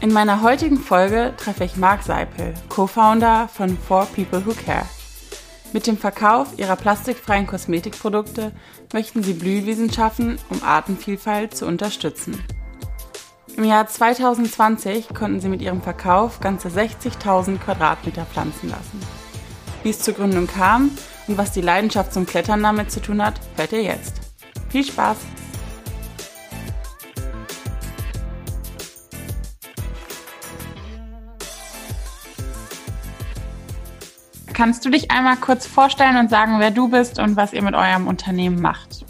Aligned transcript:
In 0.00 0.12
meiner 0.12 0.42
heutigen 0.42 0.78
Folge 0.78 1.34
treffe 1.36 1.64
ich 1.64 1.76
Marc 1.76 2.04
Seipel, 2.04 2.54
Co-Founder 2.68 3.48
von 3.48 3.76
For 3.76 4.06
People 4.06 4.46
Who 4.46 4.52
Care. 4.54 4.84
Mit 5.72 5.88
dem 5.88 5.98
Verkauf 5.98 6.56
ihrer 6.56 6.76
plastikfreien 6.76 7.48
Kosmetikprodukte 7.48 8.52
möchten 8.92 9.24
sie 9.24 9.32
Blühwiesen 9.32 9.92
schaffen, 9.92 10.38
um 10.50 10.62
Artenvielfalt 10.62 11.56
zu 11.56 11.66
unterstützen. 11.66 12.42
Im 13.56 13.64
Jahr 13.64 13.88
2020 13.88 15.08
konnten 15.08 15.40
sie 15.40 15.48
mit 15.48 15.62
ihrem 15.62 15.82
Verkauf 15.82 16.38
ganze 16.38 16.68
60.000 16.68 17.58
Quadratmeter 17.58 18.24
pflanzen 18.24 18.70
lassen. 18.70 19.00
Wie 19.82 19.90
es 19.90 19.98
zur 19.98 20.14
Gründung 20.14 20.46
kam 20.46 20.92
und 21.26 21.38
was 21.38 21.50
die 21.50 21.60
Leidenschaft 21.60 22.12
zum 22.12 22.24
Klettern 22.24 22.62
damit 22.62 22.92
zu 22.92 23.00
tun 23.00 23.20
hat, 23.20 23.40
hört 23.56 23.72
ihr 23.72 23.82
jetzt. 23.82 24.14
Viel 24.68 24.84
Spaß! 24.84 25.16
Kannst 34.58 34.84
du 34.84 34.90
dich 34.90 35.08
einmal 35.12 35.36
kurz 35.36 35.68
vorstellen 35.68 36.16
und 36.16 36.30
sagen, 36.30 36.58
wer 36.58 36.72
du 36.72 36.88
bist 36.88 37.20
und 37.20 37.36
was 37.36 37.52
ihr 37.52 37.62
mit 37.62 37.76
eurem 37.76 38.08
Unternehmen 38.08 38.60
macht? 38.60 39.04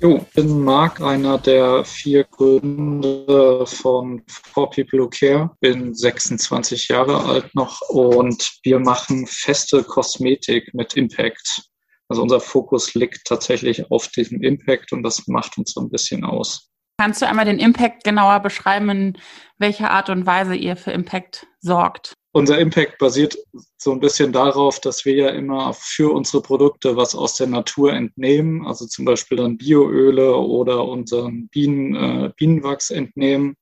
Jo, 0.00 0.16
ich 0.16 0.32
bin 0.32 0.60
Marc, 0.60 0.98
einer 1.02 1.36
der 1.36 1.84
vier 1.84 2.24
Gründer 2.24 3.66
von 3.66 4.22
For 4.26 4.70
People 4.70 5.00
Who 5.00 5.10
Care. 5.10 5.50
Bin 5.60 5.92
26 5.92 6.88
Jahre 6.88 7.22
alt 7.22 7.54
noch 7.54 7.82
und 7.90 8.50
wir 8.62 8.78
machen 8.78 9.26
feste 9.26 9.84
Kosmetik 9.84 10.72
mit 10.72 10.94
Impact. 10.94 11.68
Also 12.08 12.22
unser 12.22 12.40
Fokus 12.40 12.94
liegt 12.94 13.26
tatsächlich 13.26 13.90
auf 13.90 14.08
diesem 14.08 14.42
Impact 14.42 14.94
und 14.94 15.02
das 15.02 15.28
macht 15.28 15.58
uns 15.58 15.74
so 15.74 15.82
ein 15.82 15.90
bisschen 15.90 16.24
aus. 16.24 16.70
Kannst 16.96 17.20
du 17.20 17.28
einmal 17.28 17.44
den 17.44 17.58
Impact 17.58 18.04
genauer 18.04 18.40
beschreiben, 18.40 18.88
in 18.88 19.18
welcher 19.58 19.90
Art 19.90 20.08
und 20.08 20.24
Weise 20.24 20.54
ihr 20.54 20.76
für 20.76 20.92
Impact 20.92 21.46
sorgt? 21.60 22.14
Unser 22.32 22.58
Impact 22.58 22.98
basiert 22.98 23.36
so 23.76 23.92
ein 23.92 24.00
bisschen 24.00 24.32
darauf, 24.32 24.80
dass 24.80 25.04
wir 25.04 25.14
ja 25.14 25.28
immer 25.28 25.74
für 25.74 26.12
unsere 26.12 26.42
Produkte 26.42 26.96
was 26.96 27.14
aus 27.14 27.36
der 27.36 27.46
Natur 27.46 27.92
entnehmen, 27.92 28.66
also 28.66 28.86
zum 28.86 29.04
Beispiel 29.04 29.36
dann 29.36 29.58
Bioöle 29.58 30.34
oder 30.34 30.84
unseren 30.84 31.48
Bienen, 31.48 31.94
äh, 31.94 32.30
Bienenwachs 32.36 32.90
entnehmen. 32.90 33.56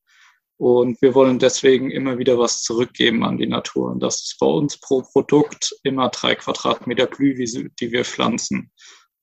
Und 0.57 1.01
wir 1.01 1.15
wollen 1.15 1.39
deswegen 1.39 1.91
immer 1.91 2.19
wieder 2.19 2.39
was 2.39 2.63
zurückgeben 2.63 3.25
an 3.25 3.39
die 3.39 3.47
Natur. 3.47 3.91
Und 3.93 4.03
das 4.03 4.23
ist 4.23 4.37
bei 4.39 4.47
uns 4.47 4.79
pro 4.79 5.03
Produkt 5.03 5.75
immer 5.83 6.11
drei 6.11 6.35
Quadratmeter 6.35 7.07
Blühwiese, 7.07 7.71
die 7.81 7.93
wir 7.93 8.05
pflanzen. 8.05 8.71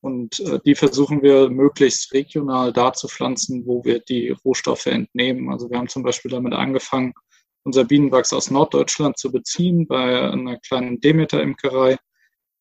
Und 0.01 0.39
äh, 0.41 0.59
die 0.65 0.75
versuchen 0.75 1.21
wir 1.21 1.49
möglichst 1.49 2.11
regional 2.13 2.73
da 2.73 2.91
zu 2.91 3.07
pflanzen, 3.07 3.65
wo 3.65 3.85
wir 3.85 3.99
die 3.99 4.29
Rohstoffe 4.43 4.87
entnehmen. 4.87 5.51
Also 5.51 5.69
wir 5.69 5.77
haben 5.77 5.89
zum 5.89 6.03
Beispiel 6.03 6.31
damit 6.31 6.53
angefangen, 6.53 7.13
unser 7.67 7.83
Bienenwachs 7.83 8.31
aus 8.31 8.49
Norddeutschland 8.49 9.17
zu 9.17 9.29
beziehen 9.29 9.87
bei 9.87 10.31
einer 10.31 10.57
kleinen 10.57 11.01
Demeter-Imkerei. 11.01 11.97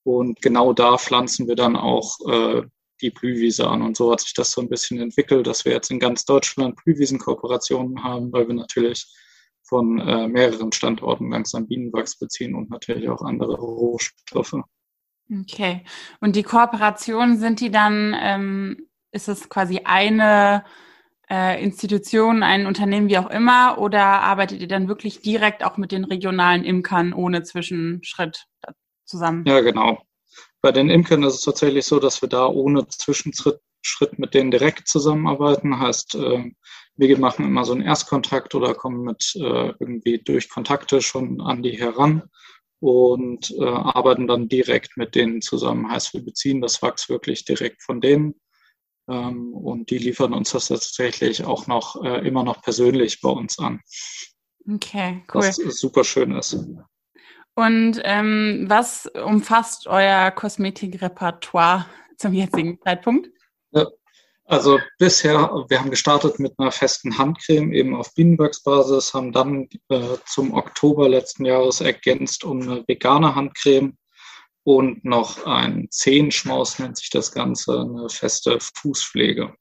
Und 0.02 0.42
genau 0.42 0.72
da 0.72 0.98
pflanzen 0.98 1.46
wir 1.46 1.54
dann 1.54 1.76
auch 1.76 2.18
äh, 2.28 2.62
die 3.00 3.10
Blühwiese 3.10 3.68
an. 3.68 3.82
Und 3.82 3.96
so 3.96 4.10
hat 4.10 4.20
sich 4.20 4.34
das 4.34 4.50
so 4.50 4.60
ein 4.60 4.68
bisschen 4.68 5.00
entwickelt, 5.00 5.46
dass 5.46 5.64
wir 5.64 5.70
jetzt 5.70 5.92
in 5.92 6.00
ganz 6.00 6.24
Deutschland 6.24 6.74
Blühwiesenkooperationen 6.82 8.02
haben, 8.02 8.32
weil 8.32 8.48
wir 8.48 8.54
natürlich 8.56 9.06
von 9.62 10.00
äh, 10.00 10.26
mehreren 10.26 10.72
Standorten 10.72 11.30
langsam 11.30 11.68
Bienenwachs 11.68 12.18
beziehen 12.18 12.56
und 12.56 12.68
natürlich 12.68 13.08
auch 13.08 13.22
andere 13.22 13.54
Rohstoffe. 13.54 14.56
Okay. 15.42 15.84
Und 16.20 16.34
die 16.34 16.42
Kooperationen 16.42 17.38
sind 17.38 17.60
die 17.60 17.70
dann, 17.70 18.12
ähm, 18.18 18.88
ist 19.12 19.28
es 19.28 19.48
quasi 19.48 19.82
eine 19.84 20.64
äh, 21.30 21.62
Institution, 21.62 22.42
ein 22.42 22.66
Unternehmen, 22.66 23.08
wie 23.08 23.18
auch 23.18 23.30
immer, 23.30 23.78
oder 23.78 24.04
arbeitet 24.04 24.60
ihr 24.60 24.68
dann 24.68 24.88
wirklich 24.88 25.20
direkt 25.20 25.64
auch 25.64 25.76
mit 25.76 25.92
den 25.92 26.04
regionalen 26.04 26.64
Imkern 26.64 27.12
ohne 27.12 27.42
Zwischenschritt 27.42 28.46
zusammen? 29.04 29.44
Ja, 29.46 29.60
genau. 29.60 29.98
Bei 30.62 30.72
den 30.72 30.90
Imkern 30.90 31.22
ist 31.22 31.34
es 31.34 31.40
tatsächlich 31.42 31.84
so, 31.84 31.98
dass 31.98 32.22
wir 32.22 32.28
da 32.28 32.46
ohne 32.46 32.86
Zwischenschritt 32.88 33.60
Schritt 33.86 34.18
mit 34.18 34.34
denen 34.34 34.50
direkt 34.50 34.88
zusammenarbeiten. 34.88 35.78
Heißt, 35.78 36.16
äh, 36.16 36.50
wir 36.96 37.18
machen 37.18 37.46
immer 37.46 37.64
so 37.64 37.72
einen 37.72 37.82
Erstkontakt 37.82 38.54
oder 38.54 38.74
kommen 38.74 39.02
mit 39.02 39.32
äh, 39.36 39.72
irgendwie 39.78 40.18
durch 40.18 40.50
Kontakte 40.50 41.00
schon 41.00 41.40
an 41.40 41.62
die 41.62 41.78
heran 41.78 42.22
und 42.80 43.54
äh, 43.58 43.64
arbeiten 43.64 44.26
dann 44.26 44.48
direkt 44.48 44.96
mit 44.96 45.14
denen 45.14 45.40
zusammen. 45.40 45.90
Heißt, 45.90 46.14
wir 46.14 46.24
beziehen 46.24 46.60
das 46.60 46.82
Wachs 46.82 47.08
wirklich 47.08 47.44
direkt 47.44 47.82
von 47.82 48.00
denen 48.00 48.34
ähm, 49.08 49.54
und 49.54 49.90
die 49.90 49.98
liefern 49.98 50.32
uns 50.32 50.50
das 50.50 50.68
tatsächlich 50.68 51.44
auch 51.44 51.66
noch 51.66 52.02
äh, 52.04 52.26
immer 52.26 52.44
noch 52.44 52.62
persönlich 52.62 53.20
bei 53.20 53.30
uns 53.30 53.58
an. 53.58 53.80
Okay, 54.68 55.22
cool. 55.32 55.42
Was 55.42 55.56
super 55.56 56.04
schön 56.04 56.32
ist. 56.32 56.58
Und 57.54 58.00
ähm, 58.04 58.66
was 58.68 59.06
umfasst 59.06 59.86
euer 59.86 60.30
Kosmetikrepertoire 60.30 61.86
zum 62.18 62.34
jetzigen 62.34 62.78
Zeitpunkt? 62.82 63.30
Ja, 63.70 63.86
also 64.44 64.78
bisher, 64.98 65.64
wir 65.68 65.80
haben 65.80 65.90
gestartet 65.90 66.38
mit 66.38 66.54
einer 66.58 66.70
festen 66.70 67.16
Handcreme 67.16 67.72
eben 67.72 67.96
auf 67.96 68.14
Bienenwachsbasis, 68.14 69.14
haben 69.14 69.32
dann 69.32 69.68
äh, 69.88 70.16
zum 70.26 70.52
Oktober 70.52 71.08
letzten 71.08 71.46
Jahres 71.46 71.80
ergänzt 71.80 72.44
um 72.44 72.60
eine 72.60 72.84
vegane 72.86 73.34
Handcreme 73.34 73.96
und 74.66 75.04
noch 75.04 75.46
ein 75.46 75.86
Zehenschmaus 75.90 76.80
nennt 76.80 76.98
sich 76.98 77.08
das 77.10 77.30
Ganze, 77.30 77.82
eine 77.82 78.08
feste 78.08 78.58
Fußpflege. 78.60 79.54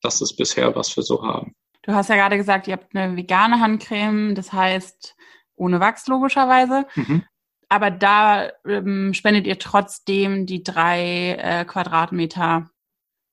Das 0.00 0.20
ist 0.20 0.36
bisher, 0.36 0.76
was 0.76 0.96
wir 0.96 1.02
so 1.02 1.24
haben. 1.24 1.56
Du 1.82 1.92
hast 1.92 2.08
ja 2.08 2.14
gerade 2.14 2.36
gesagt, 2.36 2.68
ihr 2.68 2.74
habt 2.74 2.94
eine 2.94 3.16
vegane 3.16 3.58
Handcreme, 3.58 4.36
das 4.36 4.52
heißt 4.52 5.16
ohne 5.56 5.80
Wachs 5.80 6.06
logischerweise. 6.06 6.86
Mhm. 6.94 7.24
Aber 7.68 7.90
da 7.90 8.52
ähm, 8.64 9.12
spendet 9.12 9.48
ihr 9.48 9.58
trotzdem 9.58 10.46
die 10.46 10.62
drei 10.62 11.32
äh, 11.32 11.64
Quadratmeter. 11.64 12.70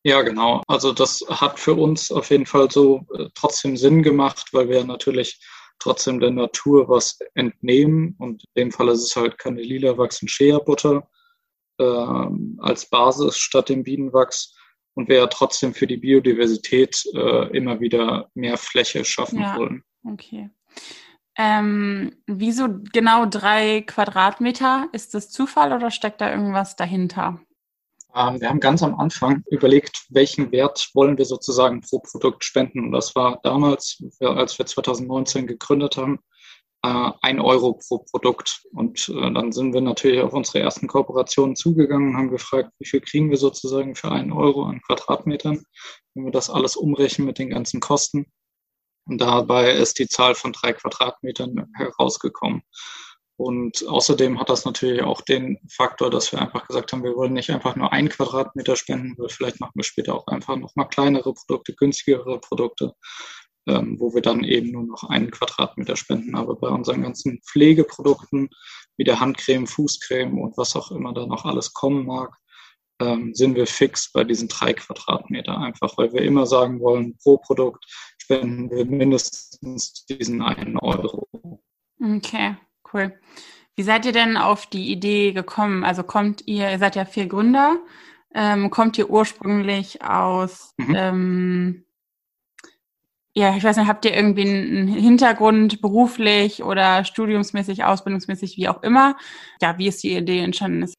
Ja, 0.03 0.23
genau. 0.23 0.63
Also 0.67 0.91
das 0.91 1.23
hat 1.29 1.59
für 1.59 1.75
uns 1.75 2.11
auf 2.11 2.31
jeden 2.31 2.47
Fall 2.47 2.71
so 2.71 3.05
äh, 3.13 3.27
trotzdem 3.35 3.77
Sinn 3.77 4.01
gemacht, 4.01 4.47
weil 4.53 4.69
wir 4.69 4.83
natürlich 4.83 5.39
trotzdem 5.77 6.19
der 6.19 6.31
Natur 6.31 6.89
was 6.89 7.19
entnehmen. 7.35 8.15
Und 8.17 8.43
in 8.55 8.63
dem 8.63 8.71
Fall 8.71 8.89
ist 8.89 9.03
es 9.03 9.15
halt 9.15 9.37
keine 9.37 9.61
lila 9.61 9.99
Wachs 9.99 10.23
und 10.23 10.29
Shea-Butter 10.29 11.07
äh, 11.77 12.27
als 12.59 12.89
Basis 12.89 13.37
statt 13.37 13.69
dem 13.69 13.83
Bienenwachs. 13.83 14.55
Und 14.93 15.07
wir 15.07 15.17
ja 15.17 15.27
trotzdem 15.27 15.73
für 15.73 15.87
die 15.87 15.97
Biodiversität 15.97 17.03
äh, 17.13 17.55
immer 17.55 17.79
wieder 17.79 18.29
mehr 18.33 18.57
Fläche 18.57 19.05
schaffen 19.05 19.39
ja, 19.39 19.55
wollen. 19.57 19.83
Okay. 20.05 20.49
Ähm, 21.37 22.11
wieso 22.27 22.67
genau 22.91 23.25
drei 23.25 23.81
Quadratmeter? 23.81 24.89
Ist 24.91 25.13
das 25.13 25.29
Zufall 25.29 25.71
oder 25.71 25.91
steckt 25.91 26.19
da 26.19 26.29
irgendwas 26.29 26.75
dahinter? 26.75 27.39
Ähm, 28.13 28.41
wir 28.41 28.49
haben 28.49 28.59
ganz 28.59 28.83
am 28.83 28.99
Anfang 28.99 29.43
überlegt, 29.49 30.05
welchen 30.09 30.51
Wert 30.51 30.89
wollen 30.93 31.17
wir 31.17 31.25
sozusagen 31.25 31.81
pro 31.81 31.99
Produkt 31.99 32.43
spenden. 32.43 32.85
Und 32.85 32.91
das 32.91 33.15
war 33.15 33.39
damals, 33.43 34.03
als 34.19 34.59
wir 34.59 34.65
2019 34.65 35.47
gegründet 35.47 35.97
haben, 35.97 36.19
äh, 36.83 37.11
ein 37.21 37.39
Euro 37.39 37.73
pro 37.73 37.99
Produkt. 37.99 38.63
Und 38.71 39.09
äh, 39.09 39.33
dann 39.33 39.51
sind 39.51 39.73
wir 39.73 39.81
natürlich 39.81 40.21
auf 40.21 40.33
unsere 40.33 40.59
ersten 40.59 40.87
Kooperationen 40.87 41.55
zugegangen, 41.55 42.17
haben 42.17 42.31
gefragt, 42.31 42.71
wie 42.79 42.87
viel 42.87 43.01
kriegen 43.01 43.29
wir 43.29 43.37
sozusagen 43.37 43.95
für 43.95 44.11
einen 44.11 44.31
Euro 44.31 44.63
an 44.63 44.81
Quadratmetern, 44.81 45.63
wenn 46.15 46.25
wir 46.25 46.31
das 46.31 46.49
alles 46.49 46.75
umrechnen 46.75 47.27
mit 47.27 47.39
den 47.39 47.49
ganzen 47.49 47.79
Kosten. 47.79 48.25
Und 49.07 49.19
dabei 49.19 49.71
ist 49.71 49.99
die 49.99 50.07
Zahl 50.07 50.35
von 50.35 50.53
drei 50.53 50.73
Quadratmetern 50.73 51.71
herausgekommen. 51.75 52.63
Und 53.41 53.87
außerdem 53.87 54.39
hat 54.39 54.49
das 54.49 54.65
natürlich 54.65 55.01
auch 55.01 55.21
den 55.21 55.57
Faktor, 55.67 56.11
dass 56.11 56.31
wir 56.31 56.39
einfach 56.39 56.67
gesagt 56.67 56.93
haben, 56.93 57.03
wir 57.03 57.15
wollen 57.15 57.33
nicht 57.33 57.49
einfach 57.49 57.75
nur 57.75 57.91
ein 57.91 58.07
Quadratmeter 58.07 58.75
spenden, 58.75 59.15
weil 59.17 59.29
vielleicht 59.29 59.59
machen 59.59 59.71
wir 59.73 59.83
später 59.83 60.13
auch 60.13 60.27
einfach 60.27 60.57
nochmal 60.57 60.87
kleinere 60.89 61.33
Produkte, 61.33 61.73
günstigere 61.73 62.39
Produkte, 62.39 62.93
ähm, 63.67 63.99
wo 63.99 64.13
wir 64.13 64.21
dann 64.21 64.43
eben 64.43 64.71
nur 64.71 64.83
noch 64.83 65.03
einen 65.03 65.31
Quadratmeter 65.31 65.95
spenden. 65.95 66.35
Aber 66.35 66.55
bei 66.55 66.67
unseren 66.67 67.03
ganzen 67.03 67.41
Pflegeprodukten, 67.41 68.49
wie 68.97 69.03
der 69.03 69.19
Handcreme, 69.19 69.67
Fußcreme 69.67 70.39
und 70.39 70.57
was 70.57 70.75
auch 70.75 70.91
immer 70.91 71.13
da 71.13 71.25
noch 71.25 71.45
alles 71.45 71.73
kommen 71.73 72.05
mag, 72.05 72.35
ähm, 73.01 73.33
sind 73.33 73.55
wir 73.55 73.67
fix 73.67 74.11
bei 74.11 74.23
diesen 74.23 74.47
drei 74.47 74.73
Quadratmeter, 74.73 75.57
einfach 75.57 75.97
weil 75.97 76.13
wir 76.13 76.21
immer 76.21 76.45
sagen 76.45 76.79
wollen, 76.79 77.17
pro 77.17 77.37
Produkt 77.37 77.85
spenden 78.17 78.69
wir 78.69 78.85
mindestens 78.85 80.05
diesen 80.05 80.41
einen 80.41 80.77
Euro. 80.77 81.27
Okay, 81.99 82.55
cool. 82.93 83.13
Wie 83.75 83.83
seid 83.83 84.05
ihr 84.05 84.11
denn 84.11 84.37
auf 84.37 84.67
die 84.67 84.91
Idee 84.91 85.33
gekommen? 85.33 85.83
Also 85.83 86.03
kommt 86.03 86.47
ihr, 86.47 86.71
ihr 86.71 86.79
seid 86.79 86.95
ja 86.95 87.05
vier 87.05 87.27
Gründer, 87.27 87.79
ähm, 88.33 88.69
kommt 88.69 88.97
ihr 88.97 89.09
ursprünglich 89.09 90.03
aus, 90.03 90.73
mhm. 90.77 90.95
ähm, 90.95 91.85
ja, 93.33 93.55
ich 93.55 93.63
weiß 93.63 93.77
nicht, 93.77 93.87
habt 93.87 94.05
ihr 94.05 94.13
irgendwie 94.13 94.41
einen 94.41 94.87
Hintergrund 94.87 95.81
beruflich 95.81 96.63
oder 96.63 97.05
studiumsmäßig, 97.05 97.83
ausbildungsmäßig, 97.83 98.57
wie 98.57 98.67
auch 98.67 98.83
immer? 98.83 99.17
Ja, 99.61 99.77
wie 99.77 99.87
ist 99.87 100.03
die 100.03 100.15
Idee 100.15 100.39
entstanden? 100.39 100.91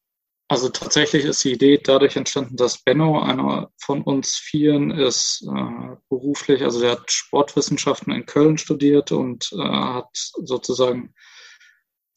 Also 0.49 0.69
tatsächlich 0.69 1.25
ist 1.25 1.45
die 1.45 1.53
Idee 1.53 1.79
dadurch 1.83 2.17
entstanden, 2.17 2.57
dass 2.57 2.83
Benno, 2.83 3.21
einer 3.21 3.71
von 3.79 4.03
uns 4.03 4.37
Vieren, 4.37 4.91
ist 4.91 5.47
äh, 5.47 5.97
beruflich, 6.11 6.63
also 6.63 6.81
der 6.81 6.93
hat 6.93 7.11
Sportwissenschaften 7.11 8.13
in 8.13 8.27
Köln 8.27 8.59
studiert 8.59 9.13
und 9.13 9.51
äh, 9.53 9.63
hat 9.63 10.11
sozusagen 10.13 11.15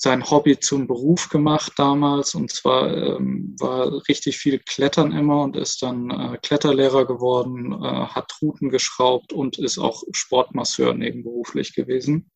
sein 0.05 0.29
Hobby 0.29 0.59
zum 0.59 0.85
Beruf 0.85 1.29
gemacht 1.29 1.73
damals. 1.77 2.35
Und 2.35 2.51
zwar 2.51 2.95
ähm, 2.95 3.55
war 3.59 4.07
richtig 4.07 4.37
viel 4.37 4.59
Klettern 4.59 5.11
immer 5.11 5.41
und 5.41 5.57
ist 5.57 5.81
dann 5.81 6.11
äh, 6.11 6.37
Kletterlehrer 6.43 7.05
geworden, 7.05 7.73
äh, 7.73 8.05
hat 8.07 8.31
Routen 8.39 8.69
geschraubt 8.69 9.33
und 9.33 9.57
ist 9.57 9.79
auch 9.79 10.03
Sportmasseur 10.11 10.93
nebenberuflich 10.93 11.73
gewesen. 11.73 12.29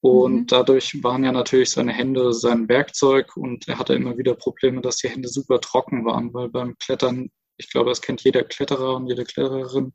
Und 0.00 0.34
mhm. 0.34 0.46
dadurch 0.46 1.02
waren 1.02 1.24
ja 1.24 1.32
natürlich 1.32 1.70
seine 1.70 1.94
Hände 1.94 2.34
sein 2.34 2.68
Werkzeug 2.68 3.34
und 3.34 3.66
er 3.66 3.78
hatte 3.78 3.94
immer 3.94 4.18
wieder 4.18 4.34
Probleme, 4.34 4.82
dass 4.82 4.98
die 4.98 5.08
Hände 5.08 5.28
super 5.28 5.58
trocken 5.60 6.04
waren, 6.04 6.34
weil 6.34 6.50
beim 6.50 6.76
Klettern, 6.78 7.30
ich 7.56 7.70
glaube, 7.70 7.88
das 7.88 8.02
kennt 8.02 8.22
jeder 8.24 8.44
Kletterer 8.44 8.96
und 8.96 9.06
jede 9.06 9.24
Klettererin, 9.24 9.94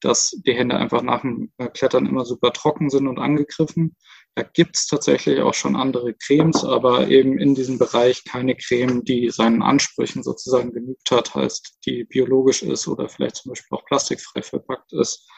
dass 0.00 0.30
die 0.30 0.54
Hände 0.54 0.76
einfach 0.76 1.02
nach 1.02 1.20
dem 1.20 1.52
Klettern 1.74 2.06
immer 2.06 2.24
super 2.24 2.54
trocken 2.54 2.88
sind 2.88 3.06
und 3.06 3.18
angegriffen. 3.18 3.96
Da 4.36 4.42
gibt's 4.42 4.88
tatsächlich 4.88 5.40
auch 5.40 5.54
schon 5.54 5.76
andere 5.76 6.12
Cremes, 6.14 6.64
aber 6.64 7.08
eben 7.08 7.38
in 7.38 7.54
diesem 7.54 7.78
Bereich 7.78 8.24
keine 8.24 8.56
Creme, 8.56 9.04
die 9.04 9.30
seinen 9.30 9.62
Ansprüchen 9.62 10.24
sozusagen 10.24 10.72
genügt 10.72 11.08
hat, 11.12 11.34
heißt, 11.36 11.78
die 11.86 12.04
biologisch 12.04 12.62
ist 12.62 12.88
oder 12.88 13.08
vielleicht 13.08 13.36
zum 13.36 13.50
Beispiel 13.50 13.78
auch 13.78 13.84
plastikfrei 13.84 14.42
verpackt 14.42 14.92
ist. 14.92 15.28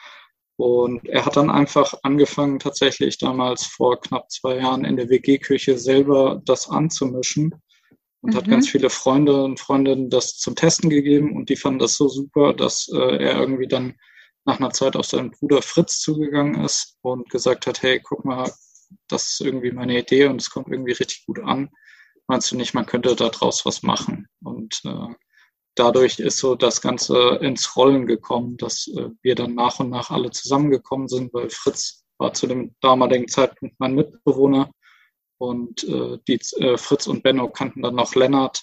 Und 0.55 1.07
er 1.07 1.25
hat 1.25 1.37
dann 1.37 1.51
einfach 1.51 1.93
angefangen, 2.01 2.57
tatsächlich 2.57 3.19
damals 3.19 3.67
vor 3.67 4.01
knapp 4.01 4.31
zwei 4.31 4.57
Jahren 4.57 4.85
in 4.85 4.97
der 4.97 5.09
WG-Küche 5.09 5.77
selber 5.77 6.41
das 6.45 6.67
anzumischen 6.67 7.53
und 8.21 8.33
mhm. 8.33 8.37
hat 8.37 8.49
ganz 8.49 8.67
viele 8.67 8.89
Freunde 8.89 9.43
und 9.43 9.59
Freundinnen 9.59 10.09
das 10.09 10.37
zum 10.37 10.55
Testen 10.55 10.89
gegeben 10.89 11.35
und 11.35 11.49
die 11.49 11.55
fanden 11.55 11.77
das 11.77 11.95
so 11.95 12.07
super, 12.07 12.53
dass 12.53 12.89
äh, 12.91 12.97
er 12.97 13.39
irgendwie 13.39 13.67
dann 13.67 13.93
nach 14.45 14.59
einer 14.59 14.71
Zeit 14.71 14.95
auf 14.95 15.05
seinen 15.05 15.29
Bruder 15.29 15.61
Fritz 15.61 15.99
zugegangen 15.99 16.63
ist 16.63 16.97
und 17.01 17.29
gesagt 17.29 17.67
hat, 17.67 17.83
hey, 17.83 17.99
guck 18.01 18.25
mal, 18.25 18.51
das 19.07 19.31
ist 19.31 19.41
irgendwie 19.41 19.71
meine 19.71 19.99
Idee 19.99 20.25
und 20.25 20.41
es 20.41 20.49
kommt 20.49 20.69
irgendwie 20.69 20.93
richtig 20.93 21.25
gut 21.25 21.39
an. 21.39 21.69
Meinst 22.27 22.51
du 22.51 22.57
nicht, 22.57 22.73
man 22.73 22.85
könnte 22.85 23.15
daraus 23.15 23.65
was 23.65 23.83
machen? 23.83 24.27
Und 24.43 24.81
äh, 24.85 25.15
dadurch 25.75 26.19
ist 26.19 26.39
so 26.39 26.55
das 26.55 26.81
Ganze 26.81 27.39
ins 27.41 27.75
Rollen 27.75 28.05
gekommen, 28.05 28.57
dass 28.57 28.87
äh, 28.87 29.09
wir 29.21 29.35
dann 29.35 29.55
nach 29.55 29.79
und 29.79 29.89
nach 29.89 30.09
alle 30.09 30.31
zusammengekommen 30.31 31.07
sind, 31.07 31.33
weil 31.33 31.49
Fritz 31.49 32.03
war 32.17 32.33
zu 32.33 32.47
dem 32.47 32.75
damaligen 32.81 33.27
Zeitpunkt 33.27 33.75
mein 33.79 33.95
Mitbewohner 33.95 34.71
und 35.37 35.83
äh, 35.83 36.17
die, 36.27 36.39
äh, 36.59 36.77
Fritz 36.77 37.07
und 37.07 37.23
Benno 37.23 37.49
kannten 37.49 37.83
dann 37.83 37.95
noch 37.95 38.15
Lennart 38.15 38.61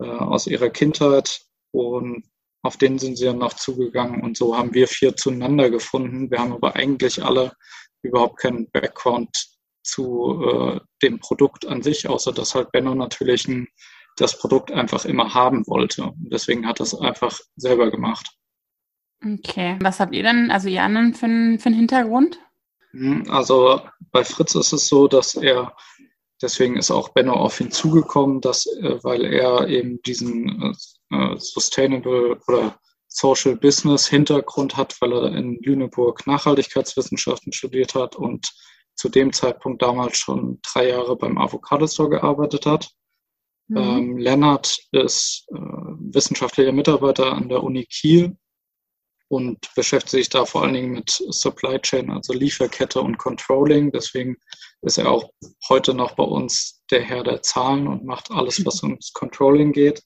äh, 0.00 0.06
aus 0.06 0.46
ihrer 0.46 0.70
Kindheit 0.70 1.42
und 1.72 2.24
auf 2.62 2.76
den 2.76 2.98
sind 2.98 3.16
sie 3.16 3.24
dann 3.24 3.38
noch 3.38 3.54
zugegangen 3.54 4.22
und 4.22 4.36
so 4.36 4.56
haben 4.56 4.74
wir 4.74 4.88
vier 4.88 5.16
zueinander 5.16 5.70
gefunden. 5.70 6.30
Wir 6.30 6.40
haben 6.40 6.52
aber 6.52 6.76
eigentlich 6.76 7.24
alle 7.24 7.52
überhaupt 8.02 8.38
keinen 8.38 8.70
Background 8.70 9.30
zu 9.82 10.42
äh, 10.44 10.80
dem 11.02 11.18
Produkt 11.20 11.66
an 11.66 11.82
sich, 11.82 12.08
außer 12.08 12.32
dass 12.32 12.54
halt 12.54 12.70
Benno 12.72 12.94
natürlich 12.94 13.48
ein 13.48 13.68
das 14.16 14.38
Produkt 14.38 14.70
einfach 14.70 15.04
immer 15.04 15.34
haben 15.34 15.66
wollte. 15.66 16.04
Und 16.04 16.30
deswegen 16.30 16.66
hat 16.66 16.80
das 16.80 16.94
einfach 16.94 17.40
selber 17.56 17.90
gemacht. 17.90 18.30
Okay. 19.24 19.78
Was 19.80 20.00
habt 20.00 20.14
ihr 20.14 20.22
denn, 20.22 20.50
also 20.50 20.68
ihr 20.68 20.82
anderen, 20.82 21.14
für, 21.14 21.26
für 21.58 21.66
einen 21.66 21.74
Hintergrund? 21.74 22.38
Hm, 22.92 23.24
also 23.30 23.80
bei 24.12 24.24
Fritz 24.24 24.54
ist 24.54 24.72
es 24.72 24.88
so, 24.88 25.08
dass 25.08 25.34
er, 25.34 25.76
deswegen 26.40 26.76
ist 26.76 26.90
auch 26.90 27.10
Benno 27.10 27.34
auf 27.34 27.60
ihn 27.60 27.70
zugekommen, 27.70 28.40
dass, 28.40 28.66
äh, 28.66 29.02
weil 29.02 29.24
er 29.24 29.68
eben 29.68 30.00
diesen 30.02 30.74
äh, 31.10 31.36
Sustainable 31.36 32.38
oder 32.46 32.78
Social 33.10 33.56
Business 33.56 34.08
Hintergrund 34.08 34.76
hat, 34.76 34.96
weil 35.00 35.12
er 35.12 35.34
in 35.36 35.58
Lüneburg 35.62 36.26
Nachhaltigkeitswissenschaften 36.26 37.52
studiert 37.52 37.94
hat 37.94 38.16
und 38.16 38.50
zu 38.94 39.08
dem 39.08 39.32
Zeitpunkt 39.32 39.82
damals 39.82 40.16
schon 40.16 40.60
drei 40.62 40.88
Jahre 40.88 41.16
beim 41.16 41.36
Avocado 41.36 41.86
Store 41.86 42.08
gearbeitet 42.08 42.66
hat. 42.66 42.90
Mhm. 43.68 43.76
Ähm, 43.76 44.18
Lennart 44.18 44.78
ist 44.92 45.46
äh, 45.50 45.56
wissenschaftlicher 45.56 46.72
Mitarbeiter 46.72 47.32
an 47.32 47.48
der 47.48 47.62
Uni 47.62 47.84
Kiel 47.86 48.36
und 49.28 49.72
beschäftigt 49.74 50.10
sich 50.10 50.28
da 50.28 50.44
vor 50.44 50.62
allen 50.62 50.74
Dingen 50.74 50.92
mit 50.92 51.10
Supply 51.10 51.78
Chain, 51.80 52.10
also 52.10 52.32
Lieferkette 52.32 53.00
und 53.00 53.16
Controlling. 53.18 53.90
Deswegen 53.92 54.36
ist 54.82 54.98
er 54.98 55.10
auch 55.10 55.30
heute 55.68 55.94
noch 55.94 56.16
bei 56.16 56.24
uns 56.24 56.82
der 56.90 57.02
Herr 57.02 57.22
der 57.22 57.42
Zahlen 57.42 57.86
und 57.86 58.04
macht 58.04 58.30
alles, 58.30 58.64
was 58.64 58.82
ums 58.82 59.12
Controlling 59.12 59.72
geht. 59.72 60.02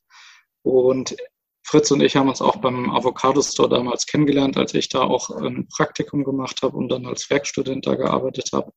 Und 0.63 1.17
Fritz 1.65 1.91
und 1.91 2.03
ich 2.03 2.15
haben 2.15 2.29
uns 2.29 2.43
auch 2.43 2.57
beim 2.57 2.91
Avocado 2.91 3.41
Store 3.41 3.69
damals 3.69 4.07
kennengelernt, 4.07 4.57
als 4.59 4.75
ich 4.75 4.91
da 4.91 5.01
auch 5.01 5.31
ein 5.31 5.67
Praktikum 5.69 6.23
gemacht 6.23 6.61
habe 6.63 6.77
und 6.77 6.91
dann 6.91 7.07
als 7.07 7.31
Werkstudent 7.31 7.87
da 7.87 7.95
gearbeitet 7.95 8.51
habe. 8.53 8.71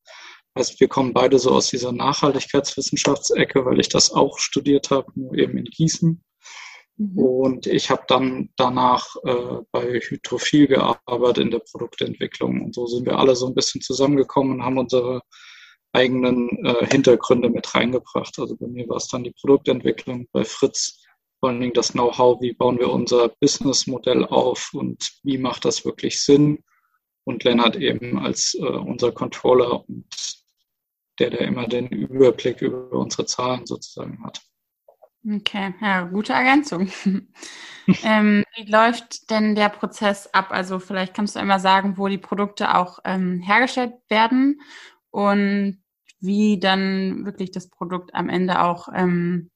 Heißt, 0.56 0.80
wir 0.80 0.88
kommen 0.88 1.12
beide 1.12 1.38
so 1.38 1.50
aus 1.50 1.68
dieser 1.68 1.92
Nachhaltigkeitswissenschaftsecke, 1.92 3.64
weil 3.64 3.78
ich 3.78 3.90
das 3.90 4.10
auch 4.10 4.38
studiert 4.38 4.90
habe, 4.90 5.12
nur 5.14 5.34
eben 5.34 5.58
in 5.58 5.64
Gießen. 5.64 6.24
Mhm. 6.96 7.18
Und 7.18 7.66
ich 7.66 7.90
habe 7.90 8.02
dann 8.08 8.48
danach 8.56 9.06
äh, 9.24 9.60
bei 9.70 10.00
Hydrophil 10.00 10.66
gearbeitet 10.66 11.44
in 11.44 11.50
der 11.50 11.60
Produktentwicklung. 11.70 12.62
Und 12.62 12.74
so 12.74 12.86
sind 12.86 13.06
wir 13.06 13.18
alle 13.18 13.36
so 13.36 13.46
ein 13.46 13.54
bisschen 13.54 13.82
zusammengekommen 13.82 14.54
und 14.54 14.64
haben 14.64 14.78
unsere 14.78 15.20
eigenen 15.92 16.48
äh, 16.64 16.86
Hintergründe 16.86 17.50
mit 17.50 17.74
reingebracht. 17.74 18.38
Also 18.38 18.56
bei 18.56 18.66
mir 18.66 18.88
war 18.88 18.96
es 18.96 19.08
dann 19.08 19.24
die 19.24 19.34
Produktentwicklung, 19.40 20.26
bei 20.32 20.44
Fritz 20.44 21.04
vor 21.40 21.50
allen 21.50 21.60
Dingen 21.60 21.72
das 21.72 21.92
Know-how, 21.92 22.40
wie 22.40 22.52
bauen 22.52 22.78
wir 22.78 22.90
unser 22.90 23.28
Businessmodell 23.28 24.24
auf 24.24 24.70
und 24.74 25.10
wie 25.22 25.38
macht 25.38 25.64
das 25.64 25.84
wirklich 25.84 26.20
Sinn. 26.22 26.64
Und 27.24 27.44
Lennart 27.44 27.76
eben 27.76 28.18
als 28.18 28.54
äh, 28.54 28.62
unser 28.64 29.12
Controller 29.12 29.88
und 29.88 30.06
der, 31.18 31.30
der 31.30 31.40
immer 31.42 31.66
den 31.66 31.88
Überblick 31.88 32.62
über 32.62 32.92
unsere 32.92 33.26
Zahlen 33.26 33.66
sozusagen 33.66 34.24
hat. 34.24 34.40
Okay, 35.26 35.74
ja, 35.80 36.02
gute 36.02 36.32
Ergänzung. 36.32 36.88
ähm, 38.02 38.44
wie 38.56 38.70
läuft 38.70 39.30
denn 39.30 39.54
der 39.54 39.68
Prozess 39.68 40.28
ab? 40.32 40.48
Also 40.50 40.78
vielleicht 40.78 41.12
kannst 41.12 41.36
du 41.36 41.40
einmal 41.40 41.60
sagen, 41.60 41.98
wo 41.98 42.08
die 42.08 42.18
Produkte 42.18 42.74
auch 42.74 43.00
ähm, 43.04 43.40
hergestellt 43.40 43.94
werden 44.08 44.60
und 45.10 45.82
wie 46.20 46.58
dann 46.58 47.24
wirklich 47.26 47.50
das 47.50 47.68
Produkt 47.68 48.14
am 48.14 48.28
Ende 48.28 48.62
auch 48.62 48.88
ähm, 48.94 49.50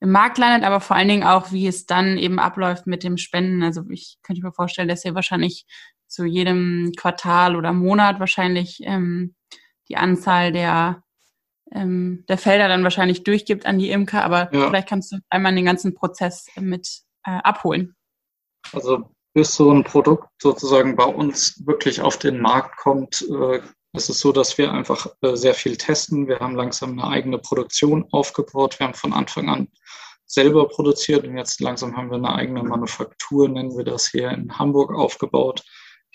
im 0.00 0.10
Markt 0.10 0.38
landet, 0.38 0.66
aber 0.66 0.80
vor 0.80 0.96
allen 0.96 1.08
Dingen 1.08 1.24
auch, 1.24 1.52
wie 1.52 1.66
es 1.66 1.86
dann 1.86 2.18
eben 2.18 2.38
abläuft 2.38 2.86
mit 2.86 3.02
dem 3.02 3.16
Spenden. 3.16 3.62
Also 3.62 3.82
ich 3.88 4.18
könnte 4.22 4.42
mir 4.42 4.52
vorstellen, 4.52 4.88
dass 4.88 5.04
ihr 5.04 5.14
wahrscheinlich 5.14 5.66
zu 6.06 6.24
jedem 6.24 6.92
Quartal 6.96 7.56
oder 7.56 7.72
Monat 7.72 8.20
wahrscheinlich 8.20 8.80
ähm, 8.82 9.34
die 9.88 9.96
Anzahl 9.96 10.52
der, 10.52 11.02
ähm, 11.72 12.24
der 12.28 12.38
Felder 12.38 12.68
dann 12.68 12.84
wahrscheinlich 12.84 13.24
durchgibt 13.24 13.66
an 13.66 13.78
die 13.78 13.90
Imker, 13.90 14.24
aber 14.24 14.52
ja. 14.52 14.68
vielleicht 14.68 14.88
kannst 14.88 15.12
du 15.12 15.18
einmal 15.30 15.54
den 15.54 15.64
ganzen 15.64 15.94
Prozess 15.94 16.46
mit 16.56 17.02
äh, 17.24 17.30
abholen. 17.30 17.96
Also 18.72 19.10
bis 19.34 19.54
so 19.54 19.70
ein 19.70 19.84
Produkt 19.84 20.28
sozusagen 20.40 20.96
bei 20.96 21.04
uns 21.04 21.66
wirklich 21.66 22.00
auf 22.00 22.18
den 22.18 22.40
Markt 22.40 22.76
kommt, 22.78 23.22
äh, 23.22 23.60
ist 23.92 24.10
es 24.10 24.18
so, 24.18 24.32
dass 24.32 24.58
wir 24.58 24.72
einfach 24.72 25.06
äh, 25.22 25.36
sehr 25.36 25.54
viel 25.54 25.76
testen. 25.76 26.28
Wir 26.28 26.40
haben 26.40 26.56
langsam 26.56 26.92
eine 26.92 27.08
eigene 27.08 27.38
Produktion 27.38 28.06
aufgebaut. 28.12 28.78
Wir 28.78 28.86
haben 28.86 28.94
von 28.94 29.12
Anfang 29.12 29.48
an 29.48 29.68
selber 30.26 30.68
produziert 30.68 31.26
und 31.26 31.36
jetzt 31.36 31.60
langsam 31.60 31.96
haben 31.96 32.10
wir 32.10 32.16
eine 32.16 32.34
eigene 32.34 32.62
Manufaktur, 32.62 33.48
nennen 33.48 33.76
wir 33.76 33.84
das 33.84 34.08
hier 34.08 34.30
in 34.30 34.58
Hamburg 34.58 34.92
aufgebaut 34.92 35.62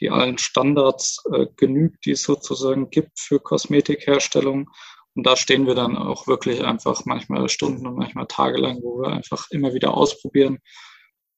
die 0.02 0.10
allen 0.10 0.38
Standards 0.38 1.24
äh, 1.32 1.46
genügt, 1.56 2.06
die 2.06 2.12
es 2.12 2.24
sozusagen 2.24 2.90
gibt 2.90 3.20
für 3.20 3.40
Kosmetikherstellung. 3.40 4.70
Und 5.14 5.28
da 5.28 5.38
stehen 5.38 5.68
wir 5.68 5.76
dann 5.76 5.96
auch 5.96 6.28
wirklich 6.28 6.64
einfach 6.64 7.06
manchmal 7.06 7.48
Stunden 7.50 7.86
und 7.86 7.98
manchmal 7.98 8.26
tagelang, 8.28 8.82
wo 8.82 9.02
wir 9.02 9.10
einfach 9.10 9.48
immer 9.52 9.74
wieder 9.74 9.96
ausprobieren 9.96 10.60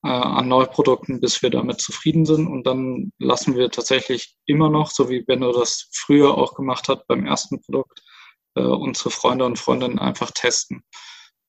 äh, 0.03 0.09
an 0.09 0.47
Neuprodukten, 0.47 1.19
bis 1.19 1.41
wir 1.41 1.49
damit 1.49 1.79
zufrieden 1.81 2.25
sind. 2.25 2.47
Und 2.47 2.67
dann 2.67 3.11
lassen 3.19 3.55
wir 3.55 3.71
tatsächlich 3.71 4.35
immer 4.45 4.69
noch, 4.69 4.91
so 4.91 5.09
wie 5.09 5.21
Benno 5.21 5.51
das 5.51 5.89
früher 5.93 6.37
auch 6.37 6.55
gemacht 6.55 6.87
hat 6.89 7.07
beim 7.07 7.25
ersten 7.25 7.61
Produkt, 7.61 8.03
äh, 8.55 8.61
unsere 8.61 9.11
Freunde 9.11 9.45
und 9.45 9.59
Freundinnen 9.59 9.99
einfach 9.99 10.31
testen. 10.31 10.83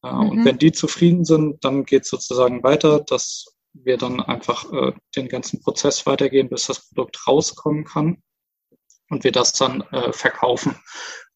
Äh, 0.05 0.13
mhm. 0.13 0.31
Und 0.31 0.45
wenn 0.45 0.59
die 0.59 0.73
zufrieden 0.73 1.25
sind, 1.25 1.65
dann 1.65 1.85
geht 1.85 2.03
es 2.03 2.11
sozusagen 2.11 2.63
weiter, 2.63 3.01
dass 3.01 3.47
wir 3.73 3.99
dann 3.99 4.21
einfach 4.21 4.73
äh, 4.73 4.93
den 5.17 5.29
ganzen 5.29 5.61
Prozess 5.61 6.07
weitergehen, 6.07 6.49
bis 6.49 6.67
das 6.67 6.89
Produkt 6.89 7.27
rauskommen 7.27 7.85
kann 7.85 8.23
und 9.11 9.25
wir 9.25 9.33
das 9.33 9.53
dann 9.53 9.83
äh, 9.91 10.13
verkaufen. 10.13 10.77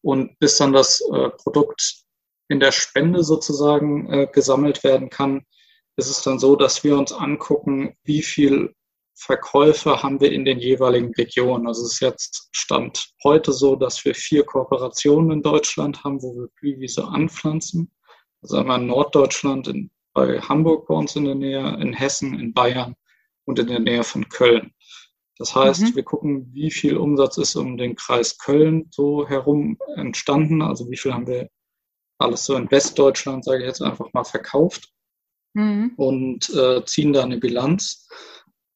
Und 0.01 0.39
bis 0.39 0.57
dann 0.57 0.71
das 0.71 1.01
äh, 1.01 1.29
Produkt 1.29 2.03
in 2.47 2.59
der 2.59 2.71
Spende 2.71 3.23
sozusagen 3.23 4.11
äh, 4.11 4.27
gesammelt 4.31 4.83
werden 4.83 5.09
kann, 5.09 5.45
ist 5.99 6.09
es 6.09 6.21
dann 6.23 6.39
so, 6.39 6.55
dass 6.55 6.83
wir 6.83 6.97
uns 6.97 7.11
angucken, 7.11 7.95
wie 8.03 8.21
viel 8.21 8.73
Verkäufe 9.15 10.01
haben 10.01 10.21
wir 10.21 10.31
in 10.31 10.45
den 10.45 10.59
jeweiligen 10.59 11.13
Regionen. 11.13 11.67
Also 11.67 11.85
es 11.85 11.93
ist 11.93 11.99
jetzt 11.99 12.49
Stand 12.53 13.11
heute 13.23 13.51
so, 13.51 13.75
dass 13.75 14.03
wir 14.05 14.15
vier 14.15 14.45
Kooperationen 14.45 15.31
in 15.31 15.43
Deutschland 15.43 16.03
haben, 16.03 16.21
wo 16.21 16.35
wir 16.35 16.47
Blühwiese 16.59 17.05
anpflanzen. 17.05 17.91
Also 18.41 18.57
einmal 18.57 18.79
in 18.79 18.87
Norddeutschland, 18.87 19.67
in, 19.67 19.91
bei 20.13 20.39
Hamburg 20.39 20.87
bei 20.87 20.95
uns 20.95 21.17
in 21.17 21.25
der 21.25 21.35
Nähe, 21.35 21.77
in 21.81 21.91
Hessen, 21.91 22.39
in 22.39 22.53
Bayern 22.53 22.95
und 23.45 23.59
in 23.59 23.67
der 23.67 23.81
Nähe 23.81 24.03
von 24.03 24.29
Köln. 24.29 24.71
Das 25.37 25.53
heißt, 25.53 25.81
mhm. 25.81 25.95
wir 25.95 26.03
gucken, 26.03 26.53
wie 26.53 26.71
viel 26.71 26.95
Umsatz 26.95 27.37
ist 27.37 27.55
um 27.55 27.77
den 27.77 27.95
Kreis 27.95 28.37
Köln 28.37 28.87
so 28.89 29.27
herum 29.27 29.77
entstanden. 29.97 30.61
Also 30.61 30.89
wie 30.89 30.97
viel 30.97 31.13
haben 31.13 31.27
wir 31.27 31.49
alles 32.19 32.45
so 32.45 32.55
in 32.55 32.71
Westdeutschland, 32.71 33.43
sage 33.43 33.63
ich 33.63 33.67
jetzt 33.67 33.81
einfach 33.81 34.13
mal, 34.13 34.23
verkauft 34.23 34.89
mhm. 35.53 35.93
und 35.97 36.49
äh, 36.49 36.83
ziehen 36.85 37.13
da 37.13 37.23
eine 37.23 37.37
Bilanz. 37.37 38.07